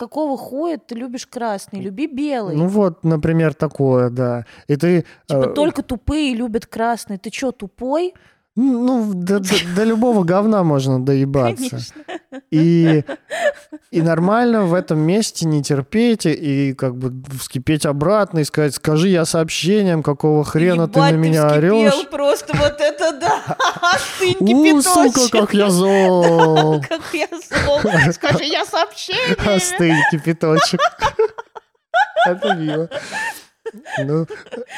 [0.00, 1.82] Какого хуя ты любишь красный?
[1.82, 2.56] Люби белый.
[2.56, 4.46] ну вот, например, такое, да.
[4.66, 5.04] И ты...
[5.26, 7.18] Типа э, только тупые любят красный.
[7.18, 8.14] Ты чё, тупой?
[8.62, 11.70] Ну, до, до- до любого говна можно доебаться.
[11.70, 12.02] Конечно.
[12.50, 13.04] И,
[13.90, 19.08] и нормально в этом месте не терпеть и, как бы вскипеть обратно и сказать, скажи
[19.08, 22.08] я сообщением, какого хрена ты Ебать, на меня вскипел орешь.
[22.10, 23.56] просто вот это да!
[24.40, 26.82] У, сука, как я зол!
[26.88, 27.80] Как я зол!
[28.12, 29.36] Скажи, я сообщение!
[29.56, 30.80] Остынь, кипяточек.
[32.26, 32.88] Это мило.
[33.98, 34.26] Ну,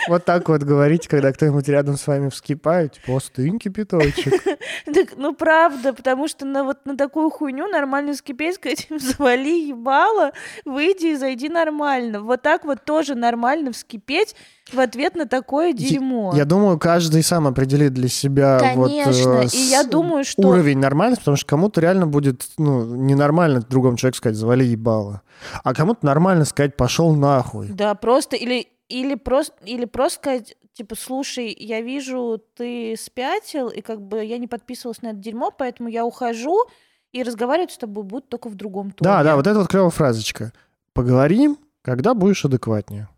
[0.08, 4.42] вот так вот говорить, когда кто-нибудь рядом с вами вскипает, типа, остынь кипяточек.
[4.92, 10.32] Так, ну правда, потому что на вот на такую хуйню нормально скипеть, сказать, завали ебало,
[10.64, 12.20] выйди и зайди нормально.
[12.20, 14.34] Вот так вот тоже нормально вскипеть
[14.72, 16.32] в ответ на такое дерьмо.
[16.34, 20.78] Я думаю, каждый сам определит для себя вот, Конечно, э, и я думаю, что- уровень
[20.78, 25.22] нормальности, потому что кому-то реально будет ну, ненормально другому человеку сказать «завали ебало»,
[25.62, 27.68] а кому-то нормально сказать «пошел нахуй».
[27.68, 33.80] Да, просто или или просто или просто сказать типа слушай, я вижу, ты спятил, и
[33.80, 36.64] как бы я не подписывалась на это дерьмо, поэтому я ухожу,
[37.12, 39.10] и разговаривать с тобой будут только в другом тоне.
[39.10, 40.52] Да, да, вот это вот клевая фразочка.
[40.94, 43.08] Поговорим, когда будешь адекватнее.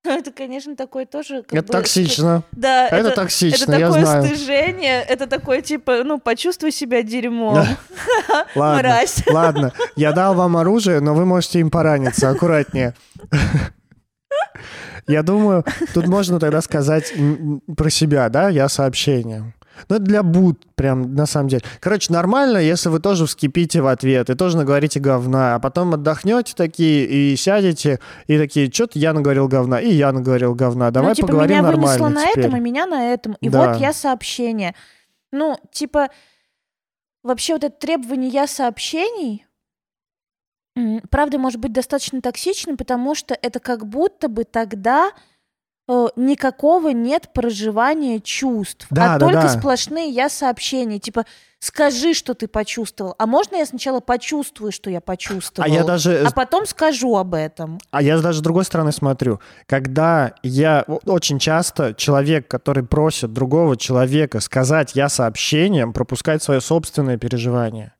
[0.04, 1.44] Это, конечно, такое тоже...
[1.50, 2.42] Это бы, токсично.
[2.52, 4.24] Да, Это это, токсично, это я такое знаю.
[4.24, 7.66] стыжение, это такое, типа, ну, почувствуй себя дерьмом.
[8.54, 9.72] Ладно, ладно.
[9.96, 12.30] Я дал вам оружие, но вы можете им пораниться.
[12.30, 12.94] Аккуратнее.
[15.06, 17.12] Я думаю, тут можно тогда сказать
[17.76, 19.52] про себя, да, я сообщение.
[19.88, 21.62] Ну, это для Буд, прям, на самом деле.
[21.80, 26.54] Короче, нормально, если вы тоже вскипите в ответ и тоже наговорите говна, а потом отдохнете
[26.56, 30.90] такие и сядете, и такие, что-то я наговорил говна, и я наговорил говна.
[30.90, 32.44] Давай ну, типа, поговорим меня нормально вынесло на теперь.
[32.44, 33.36] этом, и меня на этом.
[33.40, 33.72] И Да.
[33.72, 34.74] вот я сообщение.
[35.32, 36.08] Ну, типа,
[37.22, 39.46] вообще вот это требование я сообщений,
[41.10, 45.10] правда, может быть достаточно токсичным, потому что это как будто бы тогда
[46.14, 49.48] никакого нет проживания чувств, Да, а да, только да.
[49.48, 51.00] сплошные я сообщения.
[51.00, 51.24] Типа,
[51.58, 53.14] скажи, что ты почувствовал.
[53.18, 55.68] А можно я сначала почувствую, что я почувствовал?
[55.68, 57.80] А я даже а потом скажу об этом.
[57.90, 59.40] А я даже с другой стороны смотрю.
[59.66, 60.84] Когда я...
[61.06, 67.94] Очень часто человек, который просит другого человека сказать «я сообщением», пропускает свое собственное переживание.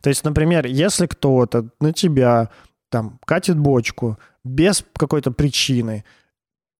[0.00, 2.50] То есть, например, если кто-то на тебя
[2.90, 6.04] там катит бочку без какой-то причины,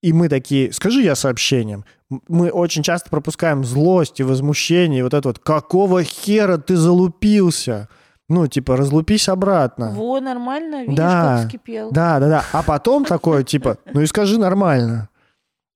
[0.06, 1.84] и мы такие, скажи я сообщением.
[2.28, 7.88] Мы очень часто пропускаем злость и возмущение, и вот это вот, какого хера ты залупился?
[8.28, 9.90] Ну, типа, разлупись обратно.
[9.90, 11.90] Во, нормально, видишь, Да, как вскипел.
[11.90, 12.44] Да, да, да.
[12.52, 15.08] А потом такое, типа, ну и скажи нормально.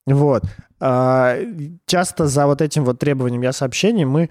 [0.06, 0.44] Вот.
[0.80, 1.36] А,
[1.86, 4.30] Часто за вот этим вот требованием я сообщений мы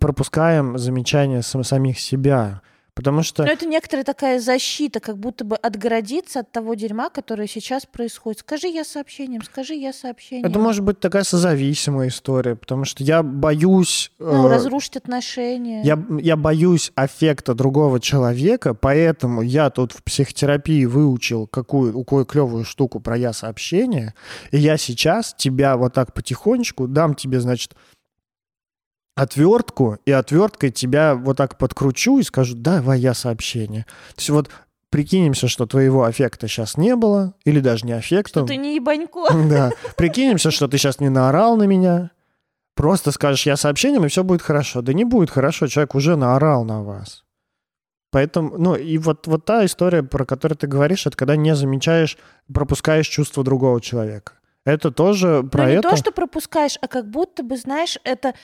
[0.00, 2.62] пропускаем замечания сам- самих себя.
[2.94, 3.42] Потому что...
[3.44, 8.40] Но это некоторая такая защита, как будто бы отгородиться от того дерьма, которое сейчас происходит.
[8.40, 10.46] Скажи я сообщением, скажи я сообщением.
[10.48, 14.12] Это может быть такая созависимая история, потому что я боюсь...
[14.20, 15.82] Ну, э, разрушить отношения.
[15.82, 22.64] Я, я боюсь аффекта другого человека, поэтому я тут в психотерапии выучил какую, какую клевую
[22.64, 24.14] штуку про я сообщение,
[24.52, 27.74] и я сейчас тебя вот так потихонечку дам тебе, значит,
[29.14, 33.84] отвертку, и отверткой тебя вот так подкручу и скажу, давай я сообщение.
[34.14, 34.50] То есть вот
[34.90, 38.40] прикинемся, что твоего аффекта сейчас не было, или даже не аффекта.
[38.40, 39.26] Что ты не ебанько.
[39.48, 39.70] Да.
[39.96, 42.10] Прикинемся, что ты сейчас не наорал на меня.
[42.74, 44.82] Просто скажешь я сообщением, и все будет хорошо.
[44.82, 47.24] Да не будет хорошо, человек уже наорал на вас.
[48.10, 52.16] Поэтому, ну, и вот, вот та история, про которую ты говоришь, это когда не замечаешь,
[52.52, 54.34] пропускаешь чувство другого человека.
[54.64, 55.90] Это тоже про Но не это.
[55.90, 58.34] то, что пропускаешь, а как будто бы, знаешь, это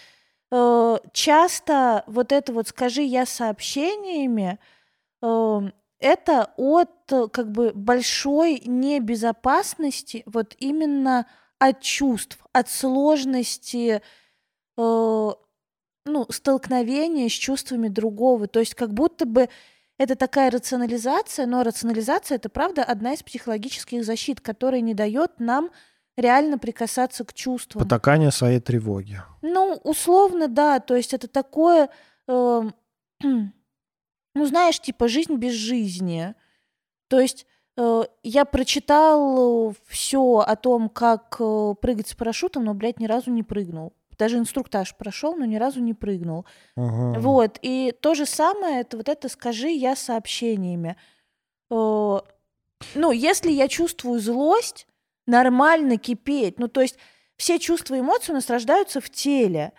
[0.50, 4.58] э, часто вот это вот «скажи я сообщениями»,
[5.22, 5.60] э,
[5.98, 11.26] это от э, как бы большой небезопасности вот именно
[11.58, 14.02] от чувств, от сложности
[14.76, 15.36] ну,
[16.30, 18.46] столкновения с чувствами другого.
[18.46, 19.50] То есть как будто бы
[19.98, 25.70] это такая рационализация, но рационализация это правда одна из психологических защит, которая не дает нам
[26.20, 27.82] реально прикасаться к чувствам.
[27.82, 29.20] Потакание своей тревоги.
[29.42, 30.80] Ну, условно, да.
[30.80, 31.90] То есть это такое,
[32.28, 32.62] э,
[33.22, 33.50] ну,
[34.34, 36.34] знаешь, типа жизнь без жизни.
[37.08, 37.46] То есть
[37.76, 43.30] э, я прочитал все о том, как э, прыгать с парашютом, но, блядь, ни разу
[43.30, 43.92] не прыгнул.
[44.18, 46.44] Даже инструктаж прошел, но ни разу не прыгнул.
[46.76, 47.20] Мгм.
[47.20, 50.96] Вот, и то же самое, это вот это скажи я сообщениями.
[51.70, 52.18] Э,
[52.94, 54.86] Ну, если я чувствую злость,
[55.30, 56.58] нормально кипеть.
[56.58, 56.98] Ну, то есть
[57.36, 59.72] все чувства и эмоции у нас рождаются в теле.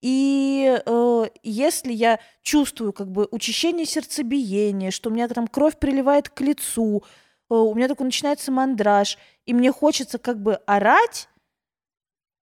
[0.00, 6.28] И э, если я чувствую как бы учащение сердцебиения, что у меня там кровь приливает
[6.28, 7.02] к лицу,
[7.50, 11.28] э, у меня такой начинается мандраж, и мне хочется как бы орать,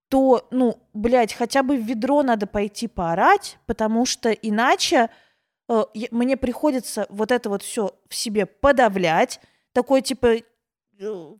[0.09, 5.11] то, ну, блядь, хотя бы в ведро надо пойти поорать, потому что иначе
[5.69, 9.41] э, мне приходится вот это вот все в себе подавлять.
[9.73, 10.37] Такой, типа,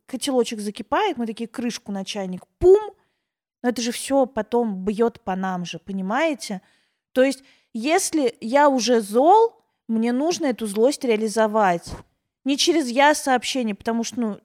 [0.05, 2.93] котелочек закипает, мы такие, крышку на чайник, пум,
[3.61, 6.61] но это же все потом бьет по нам же, понимаете?
[7.11, 7.43] То есть,
[7.73, 11.91] если я уже зол, мне нужно эту злость реализовать.
[12.45, 14.39] Не через я сообщение, потому что, ну,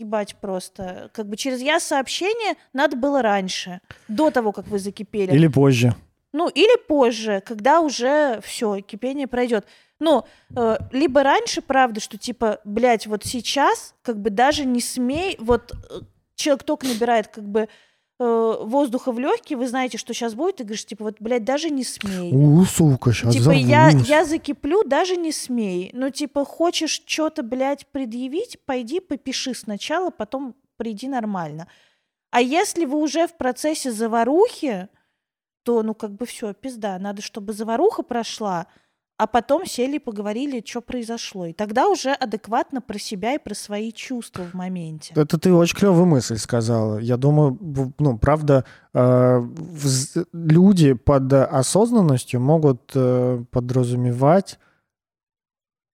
[0.00, 1.10] Ебать просто.
[1.12, 5.30] Как бы через я сообщение надо было раньше, до того, как вы закипели.
[5.30, 5.94] Или позже.
[6.32, 9.66] Ну, или позже, когда уже все, кипение пройдет.
[10.00, 10.24] Ну,
[10.56, 15.72] э, либо раньше, правда, что типа, блядь, вот сейчас, как бы даже не смей, вот
[15.72, 16.00] э,
[16.34, 17.68] человек только набирает, как бы,
[18.18, 21.68] э, воздуха в легкие, вы знаете, что сейчас будет, ты говоришь, типа, вот, блядь, даже
[21.68, 22.32] не смей.
[22.32, 25.90] У, сука, сейчас Типа, я, я закиплю, даже не смей.
[25.92, 31.68] Ну, типа, хочешь что-то, блядь, предъявить, пойди попиши сначала, потом приди нормально.
[32.30, 34.88] А если вы уже в процессе заварухи,
[35.62, 36.98] то, ну, как бы все, пизда.
[36.98, 38.66] Надо, чтобы заваруха прошла,
[39.20, 41.44] а потом сели и поговорили, что произошло.
[41.44, 45.12] И тогда уже адекватно про себя и про свои чувства в моменте.
[45.14, 46.96] Это ты очень клевую мысль сказала.
[46.96, 47.58] Я думаю,
[47.98, 48.64] ну, правда,
[48.94, 49.42] э,
[50.32, 54.58] люди под осознанностью могут э, подразумевать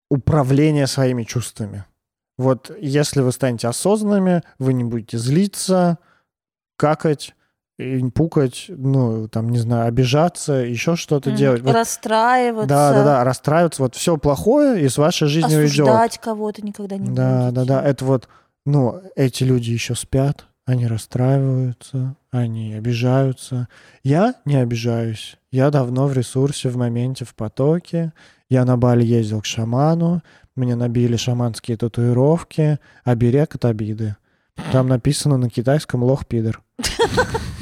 [0.08, 1.84] управление своими чувствами.
[2.38, 5.98] Вот если вы станете осознанными, вы не будете злиться,
[6.76, 7.34] какать,
[8.14, 11.38] пукать, ну, там, не знаю, обижаться, еще что-то Мгм.
[11.38, 11.62] делать.
[11.62, 12.68] Вот- Расстраиваться.
[12.68, 13.82] да, да, да, расстраиваться.
[13.82, 15.72] Вот все плохое из вашей жизни уйдет.
[15.86, 17.66] Осуждать кого-то никогда не Да, да, будете.
[17.68, 17.82] да.
[17.82, 18.28] Это вот,
[18.64, 23.68] ну, эти люди еще спят, они расстраиваются, они обижаются.
[24.02, 25.36] Я не обижаюсь.
[25.52, 28.12] Я давно в ресурсе, в моменте, в потоке.
[28.48, 30.22] Я на Бали ездил к шаману,
[30.54, 34.16] мне набили шаманские татуировки, оберег от обиды.
[34.72, 36.62] Там написано на китайском лох-пидор.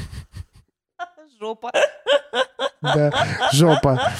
[1.45, 1.71] Жопа.
[2.81, 3.11] Да,
[3.53, 4.11] жопа.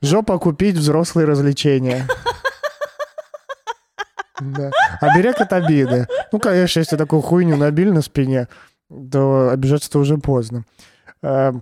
[0.00, 2.08] Жопа купить взрослые развлечения.
[4.40, 4.70] Да.
[5.02, 6.06] Оберег от обиды.
[6.32, 8.48] Ну, конечно, если такую хуйню набили на спине,
[8.88, 10.64] то обижаться-то уже поздно.
[11.22, 11.52] А,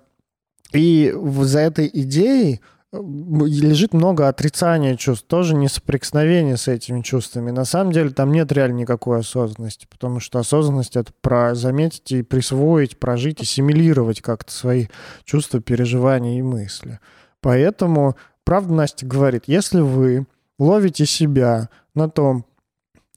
[0.72, 1.12] И
[1.43, 2.61] за этой идеей
[2.93, 7.51] лежит много отрицания чувств, тоже не соприкосновение с этими чувствами.
[7.51, 12.22] На самом деле там нет реально никакой осознанности, потому что осознанность— это про заметить и
[12.22, 14.88] присвоить, прожить, ассимилировать как-то свои
[15.24, 16.99] чувства, переживания и мысли.
[17.41, 20.26] Поэтому, правда, Настя говорит, если вы
[20.59, 22.45] ловите себя на том,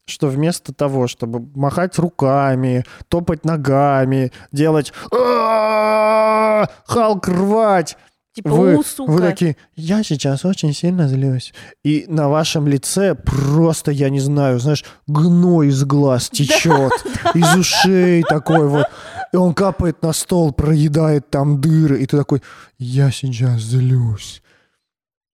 [0.06, 6.68] что вместо того, чтобы махать руками, топать ногами, делать «А-а-а!
[6.86, 7.96] Халк рвать,
[8.34, 9.10] Типа, вы, у, сука.
[9.12, 11.54] вы такие, я сейчас очень сильно злюсь.
[11.84, 16.92] И на вашем лице просто, я не знаю, знаешь, гной из глаз течет,
[17.34, 18.86] из ушей такой вот.
[19.32, 22.00] И он капает на стол, проедает там дыры.
[22.02, 22.42] И ты такой,
[22.76, 24.42] я сейчас злюсь.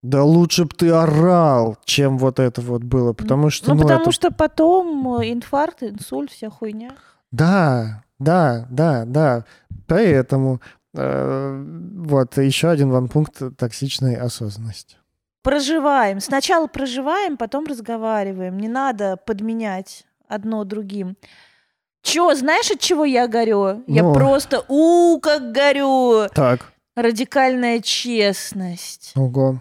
[0.03, 3.13] Да лучше бы ты орал, чем вот это вот было.
[3.15, 6.93] Потому что, ну, ну, потому это- что потом э, инфаркт, инсульт, вся хуйня.
[7.31, 9.45] Да, да, да, да.
[9.87, 10.61] Поэтому
[10.93, 14.97] вот еще один вам пункт токсичной осознанности.
[15.43, 16.21] Проживаем.
[16.21, 18.59] Сначала проживаем, потом разговариваем.
[18.59, 21.17] Не надо подменять одно другим.
[22.03, 23.83] Чё, знаешь, от чего я горю?
[23.87, 24.13] Я Ну.
[24.15, 26.29] просто, у, как горю.
[26.35, 26.73] Так.
[26.97, 29.13] Радикальная честность.
[29.17, 29.61] Ого.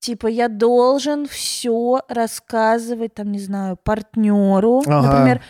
[0.00, 4.82] Типа я должен все рассказывать, там, не знаю, партнеру.
[4.86, 5.02] Ага.
[5.02, 5.42] Например,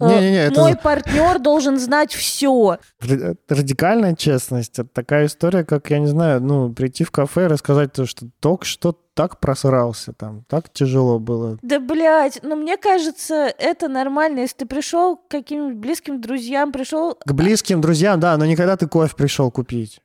[0.00, 2.78] э, Не-не-не, это мой партнер должен знать все.
[3.02, 7.48] Р- Радикальная честность— это такая история, как, я не знаю, ну, прийти в кафе и
[7.48, 11.58] рассказать то, что только что так просрался там, так тяжело было.
[11.62, 14.40] Да, блядь, ну мне кажется, это нормально.
[14.40, 18.86] Если ты пришел к каким-нибудь близким друзьям, пришел, К близким друзьям, да, но никогда ты
[18.86, 20.00] кофе пришел купить.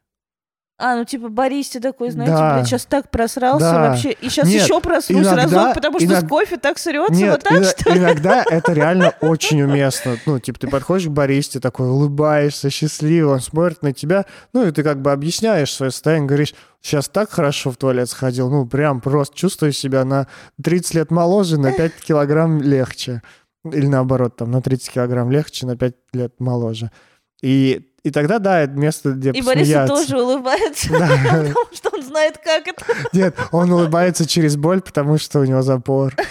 [0.82, 2.54] А, ну типа Борис, ты такой, знаете, Да.
[2.56, 3.90] блядь, сейчас так просрался Да.
[3.90, 7.14] вообще, и сейчас Нет, еще проснусь иногда- разок, потому что иног- с кофе так срется,
[7.14, 10.18] Нет, вот так ино- что иногда это реально очень уместно.
[10.26, 14.72] Ну, типа, ты подходишь к баристе, такой улыбаешься, счастливый, он смотрит на тебя, ну, и
[14.72, 19.02] ты как бы объясняешь свое состояние, говоришь, сейчас так хорошо в туалет сходил, ну, прям
[19.02, 20.28] просто чувствую себя на
[20.64, 23.22] 30 лет моложе, на 5 килограмм легче.
[23.64, 26.90] Или наоборот, там, на 30 килограмм легче, на 5 лет моложе.
[27.44, 29.88] И, и тогда, да, это место, где И посмеяться.
[29.96, 32.84] тоже улыбается, потому что он знает, как это.
[33.14, 36.16] Нет, он улыбается через боль, потому что у него запор.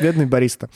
[0.00, 0.68] Бедный бариста.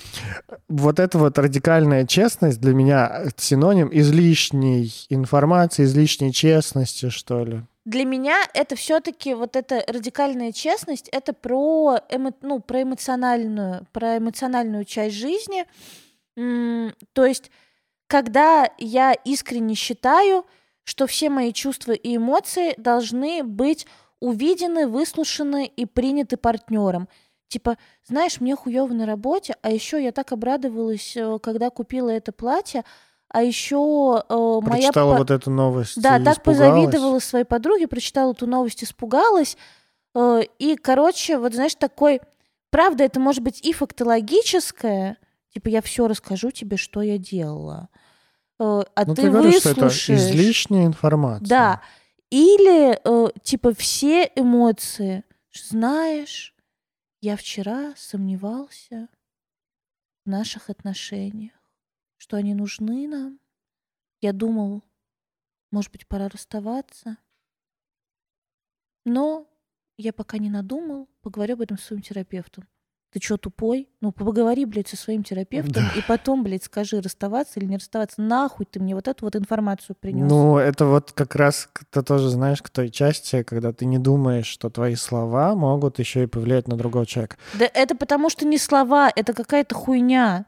[0.68, 7.60] Вот эта вот радикальная честность для меня синоним излишней информации, излишней честности, что ли.
[7.84, 14.18] Для меня это все-таки вот эта радикальная честность, это про, эмо- ну, про эмоциональную, про
[14.18, 15.64] эмоциональную часть жизни.
[16.34, 17.50] То есть,
[18.12, 20.44] когда я искренне считаю,
[20.84, 23.86] что все мои чувства и эмоции должны быть
[24.20, 27.08] увидены, выслушаны и приняты партнером.
[27.48, 32.32] Типа, знаешь, мне хуево на работе, а еще я так обрадовалась, э, когда купила это
[32.32, 32.84] платье,
[33.30, 33.78] а еще
[34.28, 35.96] моя Прочитала вот эту новость.
[36.02, 36.38] да, так испугалась.
[36.42, 39.56] позавидовала своей подруге, прочитала эту новость, испугалась.
[40.14, 42.20] Э, И, короче, вот знаешь, такой
[42.68, 45.16] правда, это может быть и фактологическое,
[45.54, 47.98] типа я все расскажу тебе, что я делала, э,
[48.64, 50.20] а Ну, ты, ты говоришь, что это выслушаешь.
[50.20, 51.48] излишняя информация.
[51.48, 51.82] Да.
[52.30, 55.24] Или, э, типа, все эмоции.
[55.52, 56.54] Знаешь,
[57.20, 59.08] я вчера сомневался
[60.24, 61.52] в наших отношениях,
[62.16, 63.38] что они нужны нам.
[64.20, 64.82] Я думал,
[65.70, 67.16] может быть, пора расставаться.
[69.04, 69.46] Но
[69.96, 72.68] я пока не надумал, поговорю об этом с своим терапевтом.
[73.12, 73.90] Ты чё, тупой?
[74.00, 78.22] Ну, поговори, блядь, со своим терапевтом, и потом, блядь, скажи, расставаться или не расставаться.
[78.22, 80.30] Нахуй ты мне вот эту вот информацию принес.
[80.30, 84.46] Ну, это вот как раз ты тоже знаешь к той части, когда ты не думаешь,
[84.46, 87.36] что твои слова могут еще и повлиять на другого человека.
[87.58, 90.46] Да это потому что не слова, это какая-то хуйня.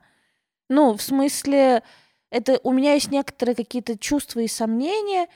[0.71, 1.83] Ну, в смысле,
[2.31, 5.29] это у меня есть некоторые какие-то чувства и сомнения.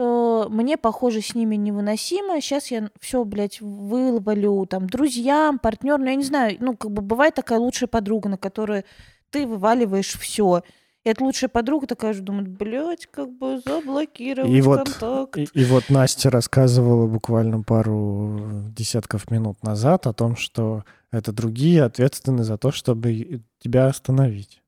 [0.00, 2.40] Э, Мне, похоже, с ними невыносимо.
[2.40, 6.04] Сейчас я все, блядь, вывалю там друзьям, партнерам.
[6.04, 8.84] Я не знаю, ну, как бы бывает такая лучшая подруга, на которую
[9.30, 10.62] ты вываливаешь все.
[11.04, 15.38] И эта лучшая подруга такая же думает, блядь, как бы заблокировать И вот- контакт.
[15.38, 18.38] И, и вот Настя рассказывала буквально пару
[18.76, 24.62] десятков минут назад о том, что это другие ответственны за то, чтобы тебя остановить.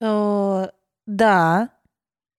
[0.00, 0.66] Э,
[1.06, 1.68] Да,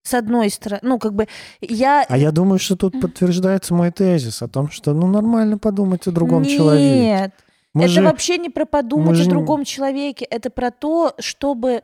[0.02, 1.28] с одной стороны, ну, как бы
[1.60, 2.04] я...
[2.08, 6.10] А я думаю, что тут подтверждается мой тезис о том, что ну нормально подумать о
[6.10, 7.00] другом человеке.
[7.00, 7.32] Нет,
[7.72, 11.82] Мы это же- вообще не про подумать же о другом человеке, это про то, чтобы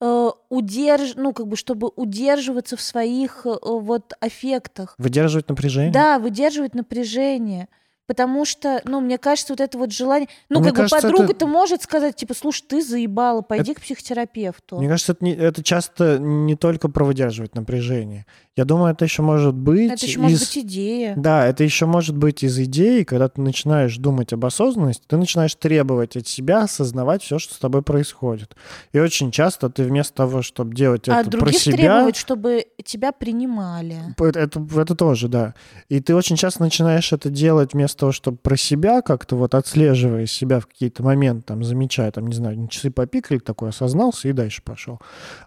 [0.00, 1.14] э, удерж...
[1.16, 4.94] ну, как бы, чтобы удерживаться в своих э, вот аффектах.
[4.98, 5.92] выдерживать напряжение.
[5.92, 7.68] Да, выдерживать напряжение.
[8.06, 10.28] Потому что, ну, мне кажется, вот это вот желание...
[10.50, 14.76] Ну, Мне как бы это- подруга-то может сказать, типа, слушай, ты заебала, пойди к психотерапевту.
[14.78, 18.26] Мне кажется, это, не- это часто не только про выдерживать напряжение.
[18.56, 21.14] Я думаю, это еще может быть это еще может из- быть идея.
[21.16, 25.56] Да, это еще может быть из идеи, когда ты начинаешь думать об осознанности, ты начинаешь
[25.56, 28.54] требовать от себя осознавать все, что с тобой происходит.
[28.92, 33.10] И очень часто ты вместо того, чтобы делать А это про себя, требовать, чтобы тебя
[33.10, 33.96] принимали.
[34.20, 35.54] это, это, это тоже, да.
[35.88, 40.26] И ты очень часто начинаешь это делать вместо того, чтобы про себя как-то вот отслеживая
[40.26, 44.62] себя в какие-то моменты, там, замечая, там, не знаю, часы попикали, такой осознался и дальше
[44.62, 45.00] пошел.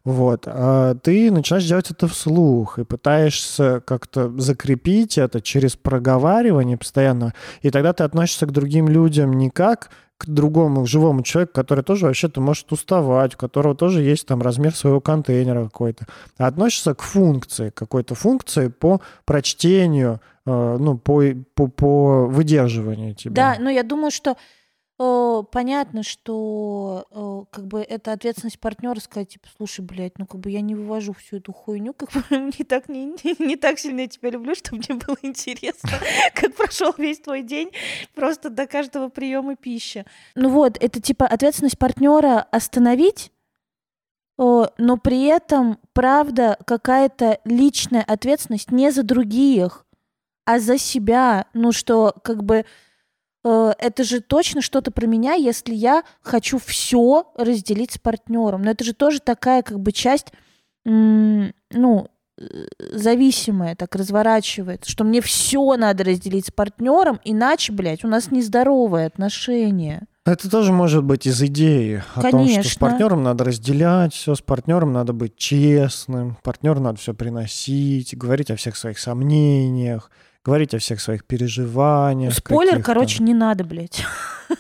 [0.04, 0.44] Вот.
[0.46, 7.34] А ты начинаешь делать это вслух и пытаешься как-то закрепить это через проговаривание постоянно.
[7.62, 12.08] И тогда ты относишься к другим людям не как к другому живому человеку, который тоже
[12.08, 16.08] вообще-то может уставать, у которого тоже есть там размер своего контейнера какой-то,
[16.40, 21.22] а относишься к функции, какой-то функции по прочтению, э, ну, по,
[21.54, 23.36] по, по выдерживанию тебя.
[23.36, 24.38] Да, но я думаю, что
[24.98, 30.62] понятно, что как бы это ответственность партнера сказать, типа, слушай, блядь, ну как бы я
[30.62, 32.22] не вывожу всю эту хуйню, как бы
[32.58, 35.90] не так, не, не, так сильно я тебя люблю, чтобы мне было интересно,
[36.34, 37.72] как прошел весь твой день,
[38.16, 40.06] просто до каждого приема пищи.
[40.36, 43.32] Ну вот, это типа ответственность партнера остановить,
[44.38, 49.86] но при этом, правда, какая-то личная ответственность не за других,
[50.46, 51.48] а за себя.
[51.54, 52.66] Ну что, как бы
[53.48, 58.64] э, это же точно что-то про меня, если я хочу все разделить с партнером.
[58.64, 60.28] Но это же тоже такая как бы часть,
[60.86, 62.44] м, ну, э,
[62.94, 69.08] зависимая, так разворачивается, что мне все надо разделить с партнером, иначе, блядь, у нас нездоровые
[69.08, 70.08] отношения.
[70.26, 72.80] Это тоже может быть из идеи о том, что с Конечно.
[72.82, 78.58] партнером надо разделять все, с партнером надо быть честным, партнеру надо все приносить, говорить о
[78.58, 80.12] всех своих сомнениях,
[80.48, 82.34] говорить о всех своих переживаниях.
[82.34, 84.02] Спойлер, короче, не надо, блядь.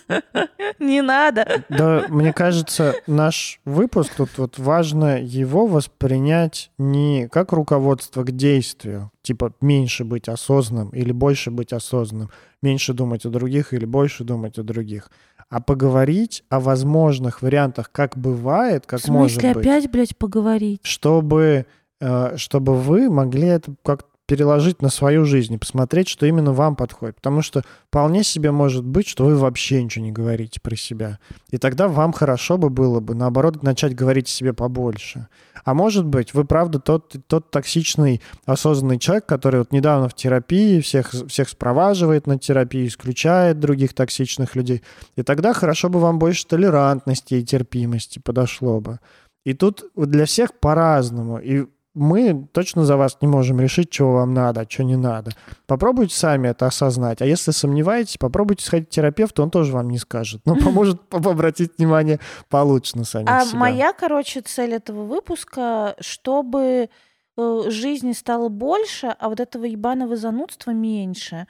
[0.79, 1.63] Не надо.
[1.69, 9.11] Да, мне кажется, наш выпуск, тут вот важно его воспринять не как руководство к действию,
[9.21, 12.29] типа меньше быть осознанным или больше быть осознанным,
[12.61, 15.09] меньше думать о других или больше думать о других,
[15.49, 20.81] а поговорить о возможных вариантах, как бывает, как В может смысле быть, опять, блядь, поговорить?
[20.83, 21.65] чтобы,
[22.01, 26.75] э, чтобы вы могли это как переложить на свою жизнь и посмотреть, что именно вам
[26.75, 27.15] подходит.
[27.15, 31.19] Потому что вполне себе может быть, что вы вообще ничего не говорите про себя.
[31.49, 35.28] И тогда вам хорошо бы было бы, наоборот, начать говорить о себе побольше.
[35.63, 40.82] А может быть, вы правда тот, тот токсичный, осознанный человек, который вот недавно в терапии
[40.82, 44.84] всех, всех спроваживает на терапию, исключает других токсичных людей.
[45.15, 48.99] И тогда хорошо бы вам больше толерантности и терпимости подошло бы.
[49.45, 51.38] И тут для всех по-разному.
[51.38, 51.67] И
[51.97, 55.31] мы точно за вас не можем решить, чего вам надо, а что не надо.
[55.65, 57.21] Попробуйте сами это осознать.
[57.21, 60.41] А если сомневаетесь, попробуйте сходить к терапевту, он тоже вам не скажет.
[60.45, 62.19] Но поможет обратить внимание
[62.49, 63.59] получше на самих А себя.
[63.59, 66.89] моя, короче, цель этого выпуска, чтобы
[67.37, 71.47] э, жизни стало больше, а вот этого ебаного занудства меньше.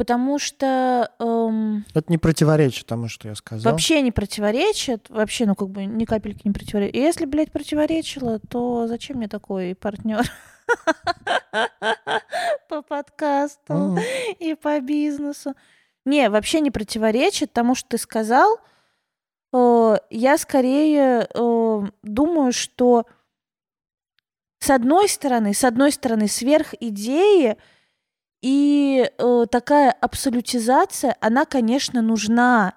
[0.00, 3.70] Потому что эм, Это не противоречит тому, что я сказал.
[3.70, 6.96] вообще не противоречит, вообще, ну, как бы ни капельки не противоречит.
[6.96, 10.24] И если, блядь, противоречило, то зачем мне такой партнер
[12.70, 13.98] по подкасту
[14.38, 15.52] и по бизнесу?
[16.06, 18.58] Не, вообще не противоречит тому, что ты сказал.
[19.52, 23.04] Э, Я скорее э, думаю, что
[24.60, 27.58] с одной стороны, с одной стороны, сверх идеи
[28.42, 32.74] и э, такая абсолютизация, она, конечно, нужна.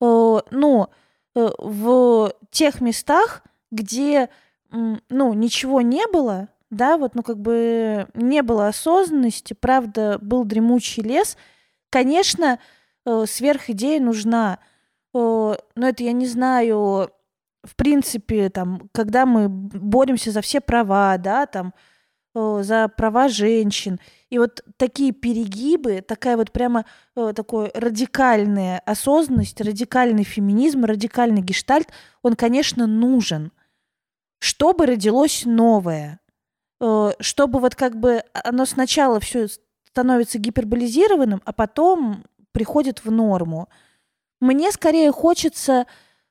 [0.00, 0.88] Э, ну,
[1.34, 4.28] э, в тех местах, где,
[4.72, 10.44] м, ну, ничего не было, да, вот, ну, как бы не было осознанности, правда, был
[10.44, 11.36] дремучий лес,
[11.90, 12.58] конечно,
[13.06, 14.58] э, сверхидея нужна.
[15.14, 17.10] Э, но это я не знаю,
[17.64, 21.74] в принципе, там, когда мы боремся за все права, да, там,
[22.34, 23.98] э, за права женщин,
[24.30, 26.84] и вот такие перегибы, такая вот прямо
[27.16, 31.88] э, такой радикальная осознанность, радикальный феминизм, радикальный гештальт,
[32.22, 33.52] он, конечно, нужен,
[34.40, 36.20] чтобы родилось новое,
[36.80, 39.48] Э, чтобы вот как бы оно сначала все
[39.84, 43.68] становится гиперболизированным, а потом приходит в норму.
[44.40, 45.86] Мне скорее хочется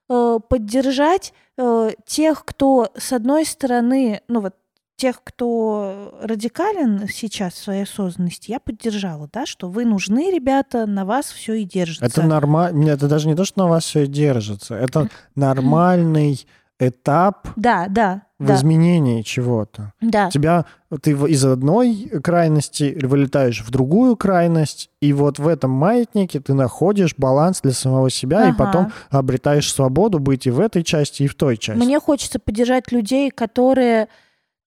[0.09, 4.55] э, поддержать э, тех, кто, с одной стороны, ну вот
[4.97, 11.05] тех, кто радикален сейчас в своей осознанности, я поддержала, да, что вы нужны, ребята, на
[11.05, 12.05] вас все и держится.
[12.05, 12.89] Это нормально.
[12.89, 14.75] Это даже не то, что на вас все держится.
[14.75, 16.45] Это нормальный
[16.79, 19.93] этап Да, да, в да, изменении чего-то.
[19.99, 20.29] да.
[20.29, 20.65] Тебя
[21.01, 27.15] ты из одной крайности вылетаешь в другую крайность, и вот в этом маятнике ты находишь
[27.17, 28.57] баланс для самого себя, и Ага.
[28.57, 31.79] потом обретаешь свободу быть и в этой части, и в той части.
[31.83, 34.07] Мне хочется поддержать людей, которые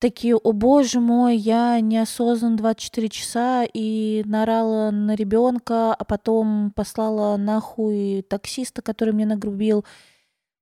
[0.01, 7.37] такие, о боже мой, я неосознанно 24 часа и нарала на ребенка, а потом послала
[7.37, 9.85] нахуй таксиста, который мне нагрубил.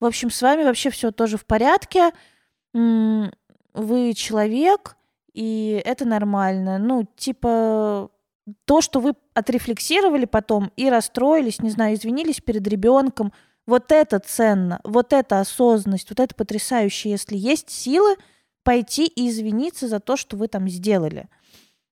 [0.01, 2.11] В общем, с вами вообще все тоже в порядке.
[2.73, 4.97] Вы человек,
[5.33, 6.79] и это нормально.
[6.79, 8.11] Ну, типа,
[8.65, 13.33] то, что вы отрефлексировали потом и расстроились, не знаю, извинились перед ребенком,
[13.67, 18.17] вот это ценно, вот это осознанность, вот это потрясающе, если есть силы
[18.69, 21.31] пойти и извиниться за то, что вы там сделали.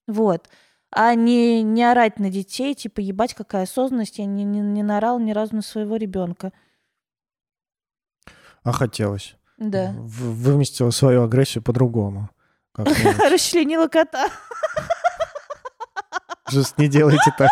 [0.06, 0.46] Вот.
[0.90, 5.18] А не, не орать на детей, типа, ебать, какая осознанность, я не, не, не наорал
[5.18, 6.52] ни разу на своего ребенка.
[8.62, 9.36] А хотелось.
[9.56, 9.94] Да.
[9.96, 12.28] В- Выместила свою агрессию по-другому.
[12.76, 14.28] Расчленила кота.
[16.52, 17.50] Just не делайте так,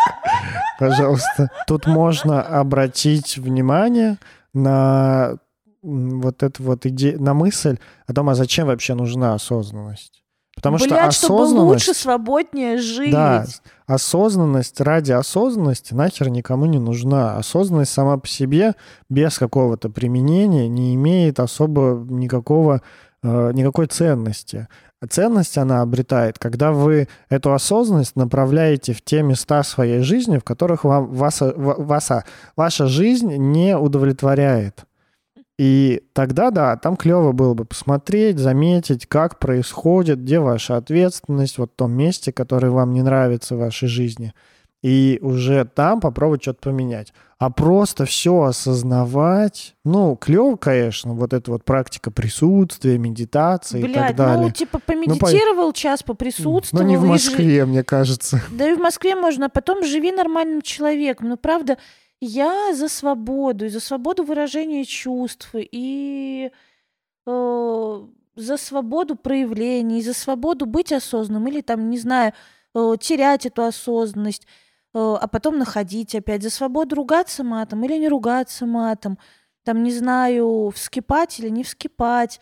[0.77, 1.49] пожалуйста.
[1.65, 4.17] Тут можно обратить внимание
[4.53, 5.39] на
[5.85, 7.77] вот эту вот идею, на мысль
[8.07, 10.23] о том, а зачем вообще нужна осознанность.
[10.55, 11.87] Потому что Блядь, чтобы осознанность...
[11.87, 13.11] лучше, свободнее жить.
[13.11, 13.45] Да,
[13.87, 17.35] осознанность ради осознанности нахер никому не нужна.
[17.37, 18.73] Осознанность сама по себе
[19.09, 22.81] без какого-то применения не имеет особо никакого,
[23.21, 24.67] э, никакой ценности.
[25.09, 30.85] Ценность она обретает, когда вы эту осознанность направляете в те места своей жизни, в которых
[30.85, 32.23] вам, вас, ва- васа-
[32.55, 34.85] ваша жизнь не удовлетворяет.
[35.57, 41.71] И тогда, да, там клево было бы посмотреть, заметить, как происходит, где ваша ответственность, вот
[41.71, 44.33] в том месте, которое вам не нравится в вашей жизни.
[44.83, 47.13] И уже там попробовать что-то поменять.
[47.39, 53.91] А просто все осознавать, ну, клево, конечно, вот эта вот практика присутствия, медитации и так
[53.91, 54.45] Блядь, далее.
[54.45, 56.85] ну, типа, помедитировал час, Но поприсутствовал.
[56.85, 58.41] не в и жи- Москве, мне кажется.
[58.51, 61.29] Да и в Москве можно, а потом живи нормальным человеком.
[61.29, 61.77] Но правда,
[62.25, 66.51] я за свободу, и за свободу выражения чувств, и
[67.25, 72.33] э, за свободу проявлений, за свободу быть осознанным, или там, не знаю,
[72.73, 74.45] э, терять эту осознанность,
[74.93, 79.17] э, а потом находить опять, за свободу ругаться матом или не ругаться матом,
[79.63, 82.39] там, не знаю, вскипать или не вскипать.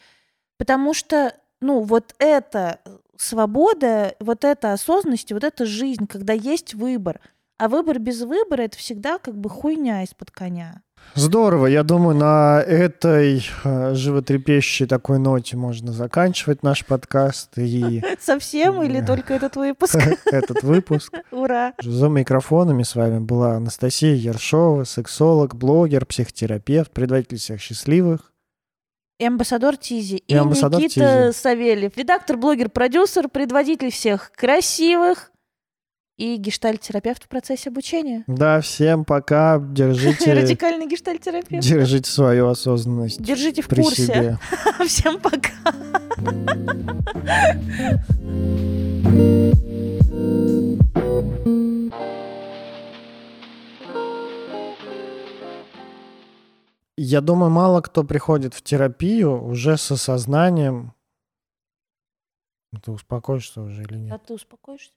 [0.57, 2.79] Потому что, ну, вот это
[3.17, 7.21] свобода, вот эта осознанность, вот эта жизнь, когда есть выбор.
[7.57, 10.81] А выбор без выбора это всегда как бы хуйня из-под коня.
[11.15, 11.67] Здорово.
[11.67, 18.99] Я думаю, на этой э, животрепещущей такой ноте можно заканчивать наш подкаст и Совсем или
[19.05, 19.95] только этот выпуск?
[20.25, 21.13] этот выпуск.
[21.31, 21.73] Ура!
[21.81, 28.31] За микрофонами с вами была Анастасия Ершова, сексолог, блогер, психотерапевт, предводитель всех счастливых.
[29.19, 30.15] И амбассадор Тизи.
[30.15, 31.39] И, И амбассадор Никита Тизи.
[31.39, 31.95] Савельев.
[31.95, 35.32] Редактор, блогер, продюсер, предводитель всех красивых
[36.17, 38.23] и гештальтерапевт в процессе обучения.
[38.27, 39.59] Да, всем пока.
[39.59, 40.33] Держите...
[40.41, 41.63] Радикальный гештальтерапевт.
[41.63, 43.21] Держите свою осознанность.
[43.21, 44.39] Держите в курсе.
[44.85, 45.51] Всем пока.
[56.95, 60.93] Я думаю, мало кто приходит в терапию уже с осознанием.
[62.83, 64.13] Ты успокоишься уже или нет?
[64.13, 64.91] А ты успокоишься?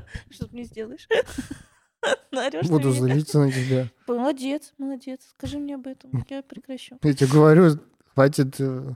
[0.30, 1.08] Что ты мне сделаешь?
[2.32, 3.00] На Буду меня?
[3.00, 3.88] злиться на тебя.
[4.08, 5.20] Молодец, молодец.
[5.38, 6.24] Скажи мне об этом.
[6.28, 6.98] Я прекращу.
[7.02, 7.78] Я тебе говорю,
[8.14, 8.56] хватит...
[8.58, 8.94] э,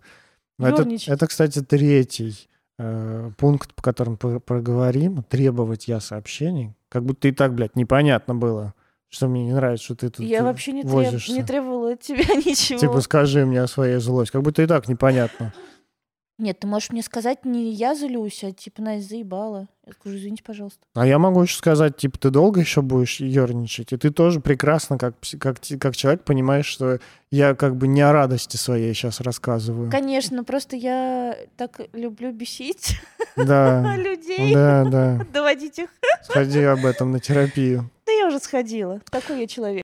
[0.59, 1.09] Это, Ёрничать.
[1.15, 2.49] это, кстати, третий
[2.81, 5.23] э, пункт, по которому проговорим.
[5.23, 6.75] Требовать я сообщений.
[6.89, 8.75] Как будто и так, блядь, непонятно было,
[9.09, 12.01] что мне не нравится, что ты тут Я э, вообще не, треб- не требовала от
[12.01, 12.81] тебя ничего.
[12.81, 14.33] Типа, скажи мне о своей злости.
[14.33, 15.53] Как будто и так непонятно.
[16.39, 19.69] Нет, ты можешь мне сказать, не я злюсь, а типа Настя заебала.
[19.87, 20.81] Я скажу, извините, пожалуйста.
[20.95, 24.99] А я могу еще сказать, типа, ты долго еще будешь ерничать, и ты тоже прекрасно,
[24.99, 26.99] как, как, как человек, понимаешь, что
[27.31, 29.91] я как бы не о радости своей сейчас рассказываю.
[29.91, 33.01] Конечно, просто я так люблю бесить
[33.37, 35.27] Да, людей, да, да.
[35.33, 35.89] доводить их.
[36.25, 37.89] Сходи об этом на терапию.
[38.07, 39.01] Да я уже сходила.
[39.11, 39.75] Такой я человек.